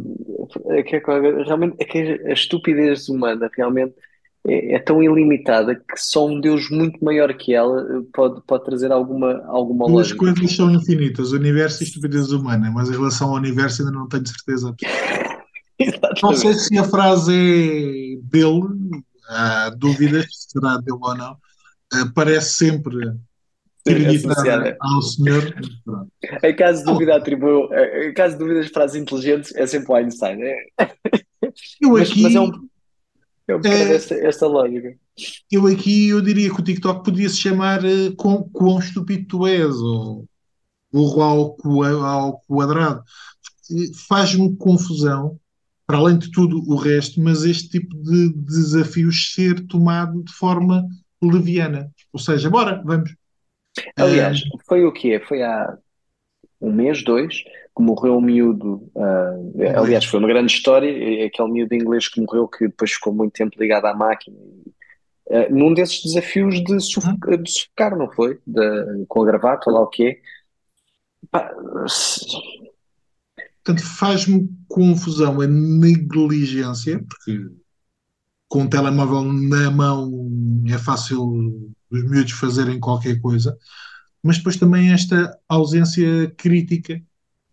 É 0.69 0.81
que, 0.81 0.95
é 0.95 0.99
realmente, 1.43 1.75
é 1.79 1.85
que 1.85 1.99
a 2.25 2.33
estupidez 2.33 3.07
humana 3.09 3.47
realmente 3.55 3.93
é, 4.47 4.73
é, 4.73 4.79
tão 4.79 5.03
ilimitada 5.03 5.75
que 5.75 5.97
só 5.97 6.25
um 6.25 6.41
Deus 6.41 6.67
muito 6.71 7.05
maior 7.05 7.31
que 7.35 7.53
ela 7.53 7.79
eh, 7.81 8.01
pode, 8.11 8.41
pode 8.47 8.65
trazer 8.65 8.91
alguma, 8.91 9.43
alguma 9.45 9.85
Duas 9.85 10.11
lógica. 10.11 10.17
coisas 10.17 10.55
são 10.55 10.71
infinitas, 10.71 11.31
o 11.31 11.35
universo 11.35 11.83
e 11.83 11.85
a 11.85 11.87
estupidez 11.87 12.31
humana, 12.31 12.71
mas 12.73 12.89
em 12.89 12.93
relação 12.93 13.29
ao 13.29 13.35
universo 13.35 13.83
ainda 13.83 13.93
não 13.95 14.07
tenho 14.07 14.27
certeza. 14.27 14.75
não 16.23 16.33
sei 16.33 16.55
se 16.55 16.75
a 16.75 16.83
frase 16.83 17.33
é 17.33 18.17
dele, 18.23 18.63
há 19.29 19.69
dúvidas 19.69 20.25
se 20.25 20.53
será 20.53 20.77
dele 20.77 20.97
ou 20.99 21.15
não. 21.15 21.33
Uh, 21.93 22.11
parece 22.15 22.65
sempre 22.65 23.13
acreditar 23.87 24.77
ao 24.79 25.01
senhor. 25.01 25.55
Em 26.43 26.55
caso 26.55 26.79
de 26.79 26.85
dúvida, 26.85 27.15
atribuo, 27.15 27.69
em 27.73 28.13
caso 28.13 28.33
de 28.33 28.39
dúvidas, 28.39 28.67
frases 28.67 29.01
inteligentes 29.01 29.55
é 29.55 29.67
sempre 29.67 29.91
o 29.91 29.95
Einstein. 29.95 30.41
É? 30.41 30.57
Eu 31.81 31.97
aqui. 31.97 32.21
Mas, 32.21 32.33
mas 32.33 32.35
é 32.35 32.39
um 32.39 32.51
eu 33.47 33.61
é, 33.63 33.95
esta, 33.95 34.15
esta 34.15 34.47
lógica. 34.47 34.95
Eu 35.51 35.67
aqui 35.67 36.09
eu 36.09 36.21
diria 36.21 36.49
que 36.49 36.59
o 36.59 36.63
TikTok 36.63 37.03
podia 37.03 37.29
se 37.29 37.37
chamar 37.37 37.83
uh, 37.83 38.15
com, 38.15 38.43
Quão 38.49 38.79
Estúpido 38.79 39.27
Tu 39.27 39.47
És 39.47 39.75
ou 39.75 40.25
Burro 40.91 41.21
ao, 41.21 42.03
ao 42.03 42.41
Quadrado. 42.47 43.03
Faz-me 44.07 44.55
confusão, 44.57 45.39
para 45.85 45.97
além 45.97 46.17
de 46.17 46.31
tudo 46.31 46.57
o 46.67 46.75
resto, 46.75 47.21
mas 47.21 47.43
este 47.43 47.69
tipo 47.69 47.95
de 47.97 48.29
desafios 48.33 49.33
ser 49.33 49.65
tomado 49.67 50.23
de 50.23 50.33
forma 50.33 50.87
leviana. 51.21 51.91
Ou 52.11 52.19
seja, 52.19 52.49
bora, 52.49 52.81
vamos. 52.83 53.13
Aliás, 53.97 54.41
foi 54.67 54.85
o 54.85 54.91
quê? 54.91 55.21
Foi 55.27 55.41
há 55.43 55.77
um 56.61 56.71
mês, 56.71 57.03
dois, 57.03 57.43
que 57.75 57.83
morreu 57.83 58.17
um 58.17 58.21
miúdo. 58.21 58.89
Uh, 58.95 59.77
aliás, 59.77 60.05
foi 60.05 60.19
uma 60.19 60.27
grande 60.27 60.51
história. 60.51 61.25
Aquele 61.25 61.51
miúdo 61.51 61.75
inglês 61.75 62.07
que 62.07 62.21
morreu, 62.21 62.47
que 62.47 62.67
depois 62.67 62.91
ficou 62.91 63.13
muito 63.13 63.33
tempo 63.33 63.59
ligado 63.59 63.85
à 63.85 63.93
máquina. 63.93 64.37
Uh, 65.27 65.53
num 65.53 65.73
desses 65.73 66.03
desafios 66.03 66.63
de, 66.63 66.77
de 66.77 67.51
sufocar, 67.51 67.97
não 67.97 68.09
foi? 68.11 68.39
De, 68.45 69.05
com 69.07 69.23
a 69.23 69.25
gravata, 69.25 69.71
lá 69.71 69.81
o 69.81 69.87
quê. 69.87 70.21
Portanto, 73.63 73.83
faz-me 73.83 74.47
confusão 74.67 75.41
a 75.41 75.47
negligência, 75.47 77.03
porque 77.09 77.49
com 78.47 78.63
o 78.63 78.69
telemóvel 78.69 79.23
na 79.23 79.71
mão 79.71 80.29
é 80.71 80.77
fácil 80.77 81.73
os 81.91 82.03
miúdos 82.03 82.33
fazerem 82.33 82.79
qualquer 82.79 83.19
coisa, 83.19 83.57
mas 84.23 84.37
depois 84.37 84.57
também 84.57 84.91
esta 84.91 85.37
ausência 85.47 86.31
crítica 86.35 87.01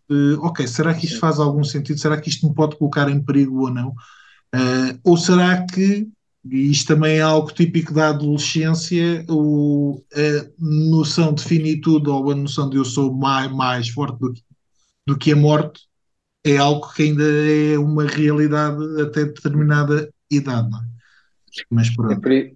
de, 0.09 0.33
ok, 0.39 0.67
será 0.67 0.93
que 0.93 1.05
isto 1.05 1.19
faz 1.19 1.39
algum 1.39 1.63
sentido? 1.63 1.99
Será 1.99 2.19
que 2.19 2.29
isto 2.29 2.47
me 2.47 2.53
pode 2.53 2.75
colocar 2.77 3.09
em 3.09 3.23
perigo 3.23 3.61
ou 3.61 3.69
não? 3.71 3.89
Uh, 3.89 4.99
ou 5.03 5.17
será 5.17 5.65
que, 5.65 6.07
e 6.45 6.71
isto 6.71 6.87
também 6.87 7.17
é 7.17 7.21
algo 7.21 7.51
típico 7.51 7.93
da 7.93 8.09
adolescência, 8.09 9.25
o, 9.29 10.03
a 10.13 10.49
noção 10.59 11.33
de 11.33 11.43
finitude 11.43 12.09
ou 12.09 12.31
a 12.31 12.35
noção 12.35 12.69
de 12.69 12.77
eu 12.77 12.85
sou 12.85 13.13
mais, 13.13 13.51
mais 13.51 13.89
forte 13.89 14.19
do 14.19 14.33
que, 14.33 14.41
do 15.07 15.17
que 15.17 15.31
a 15.31 15.35
morte 15.35 15.81
é 16.43 16.57
algo 16.57 16.91
que 16.93 17.03
ainda 17.03 17.23
é 17.23 17.77
uma 17.77 18.05
realidade 18.05 19.01
até 19.01 19.25
determinada 19.25 20.09
idade, 20.29 20.69
não 20.69 20.79
é? 20.79 20.93
Mas 21.69 21.89
pronto. 21.95 22.27
É, 22.29 22.37
é 22.39 22.53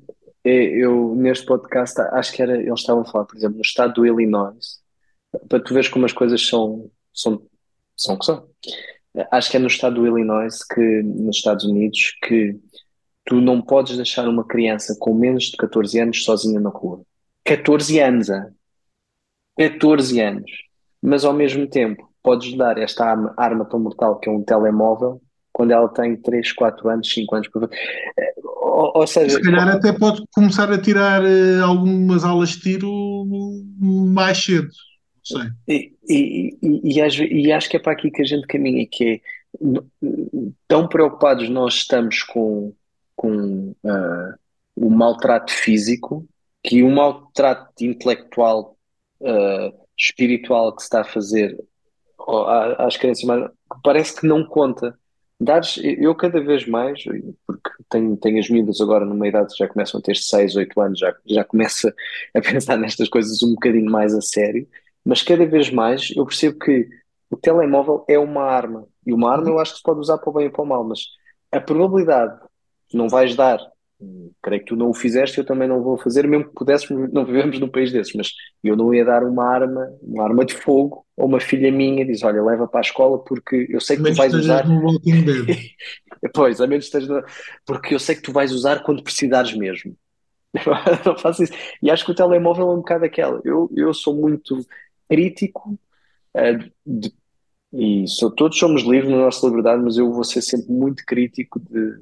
eu, 0.48 1.16
neste 1.16 1.46
podcast, 1.46 2.00
acho 2.00 2.34
que 2.34 2.42
era, 2.42 2.58
eles 2.58 2.80
estavam 2.80 3.02
a 3.02 3.06
falar, 3.06 3.26
por 3.26 3.38
exemplo, 3.38 3.58
no 3.58 3.62
estado 3.62 3.94
do 3.94 4.06
Illinois, 4.06 4.80
para 5.50 5.60
tu 5.60 5.74
veres 5.74 5.90
como 5.90 6.06
as 6.06 6.14
coisas 6.14 6.46
são 6.48 6.90
são, 7.18 7.42
são 7.96 8.18
que 8.18 8.26
são. 8.26 8.48
Acho 9.32 9.50
que 9.50 9.58
é 9.58 9.60
no 9.60 9.68
estado 9.68 9.96
do 9.96 10.08
Illinois, 10.08 10.64
que, 10.64 11.02
nos 11.04 11.38
Estados 11.38 11.66
Unidos, 11.66 12.16
que 12.24 12.60
tu 13.26 13.42
não 13.42 13.62
podes 13.62 13.98
deixar 13.98 14.28
uma 14.28 14.46
criança 14.46 14.96
com 15.00 15.14
menos 15.14 15.46
de 15.46 15.58
14 15.58 16.00
anos 16.00 16.24
sozinha 16.24 16.60
na 16.60 16.70
rua. 16.70 17.02
14 17.44 18.00
anos, 18.00 18.30
hein? 18.30 18.46
14 19.58 20.22
anos. 20.22 20.52
Mas 21.02 21.26
ao 21.26 21.34
mesmo 21.34 21.68
tempo, 21.68 22.08
podes 22.22 22.56
dar 22.56 22.78
esta 22.78 23.06
arma, 23.06 23.34
arma 23.36 23.66
tão 23.66 23.80
mortal 23.80 24.20
que 24.20 24.30
é 24.30 24.32
um 24.32 24.44
telemóvel 24.44 25.20
quando 25.58 25.72
ela 25.72 25.90
tem 25.90 26.16
3, 26.16 26.52
4 26.52 26.88
anos, 26.88 27.12
5 27.12 27.36
anos. 27.36 27.50
Ou, 28.44 28.92
ou 28.94 29.08
seja, 29.08 29.38
se 29.38 29.42
calhar 29.42 29.68
até 29.68 29.92
pode 29.92 30.22
começar 30.32 30.72
a 30.72 30.80
tirar 30.80 31.24
uh, 31.24 31.64
algumas 31.64 32.24
aulas 32.24 32.50
de 32.50 32.60
tiro 32.60 33.26
mais 33.80 34.38
cedo. 34.38 34.70
E, 35.68 35.96
e, 36.08 36.58
e, 36.62 36.98
e, 37.48 37.52
acho 37.52 37.68
que 37.68 37.76
é 37.76 37.80
para 37.80 37.94
aqui 37.94 38.12
que 38.12 38.22
a 38.22 38.26
gente 38.26 38.46
caminha, 38.46 38.86
que 38.88 39.16
é 39.16 39.20
tão 40.68 40.88
preocupados 40.88 41.50
nós 41.50 41.74
estamos 41.74 42.22
com, 42.22 42.72
com 43.16 43.72
uh, 43.84 44.36
o 44.76 44.92
maltrato 44.92 45.52
físico 45.52 46.24
que 46.64 46.84
o 46.84 46.92
maltrato 46.92 47.84
intelectual, 47.84 48.78
uh, 49.22 49.74
espiritual 49.98 50.76
que 50.76 50.84
se 50.84 50.86
está 50.86 51.02
a 51.02 51.04
fazer 51.04 51.58
às 52.78 52.96
crianças 52.96 53.26
parece 53.84 54.22
que 54.22 54.28
não 54.28 54.46
conta. 54.46 54.96
Dares, 55.40 55.80
eu 55.84 56.16
cada 56.16 56.42
vez 56.42 56.66
mais, 56.66 57.04
porque 57.46 57.70
tenho, 57.90 58.18
tenho 58.18 58.40
as 58.40 58.50
miúdas 58.50 58.82
agora 58.82 59.06
numa 59.06 59.28
idade 59.28 59.54
que 59.54 59.60
já 59.60 59.68
começam 59.68 60.00
a 60.00 60.04
ter 60.04 60.16
6, 60.16 60.56
8 60.56 60.82
anos, 60.82 61.00
já, 61.00 61.16
já 61.28 61.44
começa 61.44 61.94
a 62.36 62.42
pensar 62.42 62.78
nestas 62.78 63.08
coisas 63.08 63.44
um 63.44 63.54
bocadinho 63.54 63.90
mais 63.92 64.16
a 64.16 64.22
sério. 64.22 64.68
Mas 65.06 65.22
cada 65.22 65.46
vez 65.46 65.70
mais 65.70 66.12
eu 66.16 66.26
percebo 66.26 66.58
que 66.60 66.90
o 67.30 67.38
telemóvel 67.38 68.04
é 68.10 68.18
uma 68.18 68.44
arma. 68.44 68.88
E 69.06 69.14
uma 69.14 69.32
arma 69.32 69.50
eu 69.50 69.60
acho 69.60 69.74
que 69.74 69.78
se 69.78 69.84
pode 69.84 70.00
usar 70.00 70.18
para 70.18 70.30
o 70.30 70.34
bem 70.34 70.48
ou 70.48 70.52
para 70.52 70.64
o 70.64 70.66
mal, 70.66 70.84
mas 70.84 71.02
a 71.52 71.60
probabilidade 71.62 72.40
que 72.90 72.98
não 72.98 73.08
vais 73.08 73.36
dar 73.36 73.60
creio 74.42 74.62
que 74.62 74.68
tu 74.68 74.76
não 74.76 74.90
o 74.90 74.94
fizeste, 74.94 75.40
eu 75.40 75.46
também 75.46 75.68
não 75.68 75.82
vou 75.82 75.98
fazer, 75.98 76.28
mesmo 76.28 76.46
que 76.46 76.54
pudéssemos, 76.54 77.12
não 77.12 77.26
vivemos 77.26 77.60
num 77.60 77.70
país 77.70 77.92
desses, 77.92 78.14
mas 78.14 78.32
eu 78.64 78.76
não 78.76 78.94
ia 78.94 79.04
dar 79.04 79.24
uma 79.24 79.46
arma, 79.46 79.88
uma 80.02 80.24
arma 80.24 80.46
de 80.46 80.54
fogo 80.54 81.06
a 81.18 81.26
uma 81.26 81.40
filha 81.40 81.72
minha, 81.72 82.06
diz, 82.06 82.24
olha, 82.24 82.44
leva 82.44 82.68
para 82.68 82.80
a 82.80 82.82
escola 82.82 83.18
porque 83.24 83.68
eu 83.70 83.82
sei 83.82 83.98
que 83.98 84.04
tu 84.04 84.14
vais 84.14 84.34
usar... 84.34 84.66
pois, 86.34 86.62
a 86.62 86.68
menos 86.68 86.86
estejas 86.86 87.10
no... 87.10 87.24
porque 87.66 87.96
eu 87.96 88.00
sei 88.00 88.16
que 88.16 88.22
tu 88.22 88.32
vais 88.32 88.52
usar 88.52 88.84
quando 88.84 89.04
precisares 89.04 89.54
mesmo. 89.56 89.96
não 91.06 91.18
faço 91.18 91.44
isso. 91.44 91.54
E 91.82 91.90
acho 91.90 92.06
que 92.06 92.12
o 92.12 92.16
telemóvel 92.16 92.70
é 92.70 92.74
um 92.74 92.78
bocado 92.78 93.06
aquela. 93.06 93.42
Eu, 93.44 93.70
eu 93.76 93.94
sou 93.94 94.16
muito 94.16 94.66
crítico 95.10 95.78
uh, 96.36 96.72
de, 96.86 97.12
e 97.74 98.08
sou, 98.08 98.32
todos 98.32 98.58
somos 98.58 98.84
livres 98.84 99.10
na 99.10 99.18
nossa 99.18 99.46
liberdade, 99.46 99.82
mas 99.84 99.98
eu 99.98 100.12
vou 100.12 100.24
ser 100.24 100.42
sempre 100.42 100.72
muito 100.72 101.04
crítico 101.06 101.60
de, 101.60 102.00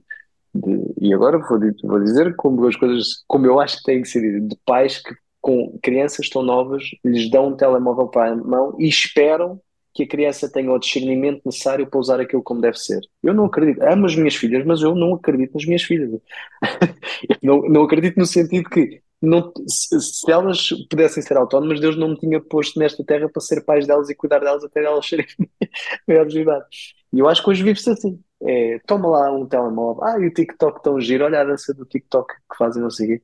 de 0.56 0.94
e 1.00 1.14
agora 1.14 1.38
vou, 1.38 1.60
vou 1.84 2.00
dizer 2.00 2.36
como 2.36 2.66
as 2.68 2.76
coisas 2.76 3.24
como 3.28 3.46
eu 3.46 3.60
acho 3.60 3.78
que 3.78 3.84
tem 3.84 4.02
que 4.02 4.08
ser 4.08 4.42
de 4.42 4.58
pais 4.66 5.02
que 5.02 5.14
com 5.42 5.78
crianças 5.84 6.30
tão 6.30 6.42
novas 6.42 6.84
lhes 7.04 7.30
dão 7.30 7.50
um 7.50 7.56
telemóvel 7.56 8.08
para 8.08 8.32
a 8.32 8.36
mão 8.36 8.76
e 8.80 8.88
esperam 8.88 9.62
que 9.94 10.04
a 10.04 10.08
criança 10.08 10.52
tenha 10.52 10.72
o 10.72 10.80
discernimento 10.80 11.42
necessário 11.46 11.88
para 11.88 12.00
usar 12.00 12.20
aquilo 12.20 12.44
como 12.44 12.60
deve 12.60 12.78
ser. 12.78 13.00
Eu 13.24 13.34
não 13.34 13.46
acredito, 13.46 13.82
amo 13.82 14.06
as 14.06 14.16
minhas 14.16 14.36
filhas, 14.36 14.66
mas 14.66 14.82
eu 14.82 14.94
não 14.94 15.14
acredito 15.14 15.54
nas 15.54 15.66
minhas 15.66 15.84
filhas. 15.84 16.20
não, 17.42 17.62
não 17.62 17.84
acredito 17.84 18.18
no 18.18 18.26
sentido 18.26 18.70
que 18.70 19.02
não, 19.22 19.54
se, 19.68 20.00
se, 20.02 20.30
elas 20.30 20.70
pudessem 20.90 21.24
ser 21.24 21.38
autónomas, 21.38 21.80
Deus 21.80 21.96
não 21.96 22.10
me 22.10 22.18
tinha 22.18 22.42
posto 22.42 22.78
nesta 22.78 23.04
terra 23.06 23.30
para 23.30 23.42
ser 23.42 23.62
pais 23.64 23.88
delas 23.88 24.10
e 24.10 24.16
cuidar 24.16 24.40
delas 24.40 24.64
até 24.64 24.84
elas 24.84 25.08
serem 25.08 25.26
maiores 26.08 26.34
de 26.34 26.42
idade. 26.42 26.66
E 27.14 27.20
eu 27.20 27.30
acho 27.30 27.42
que 27.42 27.50
hoje 27.50 27.64
vive-se 27.64 27.90
assim. 27.90 28.20
É, 28.44 28.80
toma 28.86 29.10
lá 29.10 29.32
um 29.32 29.46
telemóvel, 29.48 30.04
ah, 30.04 30.20
e 30.20 30.28
o 30.28 30.34
TikTok 30.34 30.84
tão 30.84 31.00
giro, 31.00 31.26
olha 31.26 31.42
a 31.42 31.44
dança 31.46 31.74
do 31.74 31.86
TikTok 31.86 32.34
que 32.34 32.58
fazem, 32.58 32.82
não 32.82 32.90
sei 32.90 33.06
o 33.06 33.10
quê. 33.10 33.24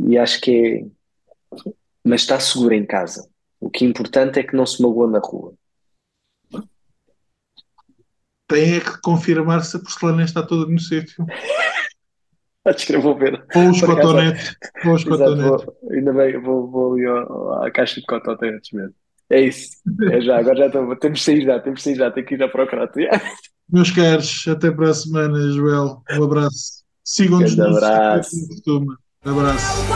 E 0.00 0.18
acho 0.18 0.40
que 0.40 0.90
é. 1.54 1.70
Mas 2.04 2.20
está 2.22 2.38
seguro 2.38 2.74
em 2.74 2.86
casa. 2.86 3.28
O 3.58 3.70
que 3.70 3.84
é 3.84 3.88
importante 3.88 4.38
é 4.38 4.42
que 4.42 4.54
não 4.54 4.66
se 4.66 4.82
magoa 4.82 5.10
na 5.10 5.18
rua 5.18 5.54
tem 8.48 8.76
é 8.76 8.80
que 8.80 9.00
confirmar 9.02 9.62
se 9.64 9.76
a 9.76 9.80
porcelana 9.80 10.22
está 10.22 10.42
toda 10.42 10.70
no 10.70 10.78
sítio. 10.78 11.26
Acho 12.64 12.86
que 12.86 12.98
vou 12.98 13.16
ver. 13.16 13.44
Ou 13.54 13.70
os 13.70 13.80
cotonetes. 13.80 14.56
Ou 14.84 14.94
os 14.94 15.04
cotonetes. 15.04 15.64
Vou, 15.64 15.78
ainda 15.92 16.12
bem, 16.12 16.40
vou, 16.40 16.68
vou 16.68 16.94
ali 16.94 17.06
à 17.64 17.70
caixa 17.70 18.00
de 18.00 18.06
cotonetes 18.06 18.72
mesmo. 18.72 18.94
É 19.30 19.40
isso. 19.40 19.76
É 20.10 20.20
já, 20.20 20.38
agora 20.38 20.56
já 20.56 20.66
estou. 20.66 20.96
Temos 20.96 21.20
de 21.20 21.24
sair 21.24 21.44
já, 21.44 21.60
temos 21.60 21.78
de 21.78 21.84
sair 21.84 21.94
já, 21.94 22.10
tenho 22.10 22.26
que 22.26 22.34
ir 22.34 22.38
já 22.38 22.48
procurar. 22.48 22.90
Meus 23.70 23.90
caros, 23.90 24.44
até 24.48 24.70
para 24.70 24.90
a 24.90 24.94
semana, 24.94 25.50
Joel. 25.52 26.02
Um 26.12 26.24
abraço. 26.24 26.84
Sigam-nos 27.04 27.56
no 27.56 27.76
abraço. 27.76 28.36
Um 29.24 29.30
abraço. 29.30 29.86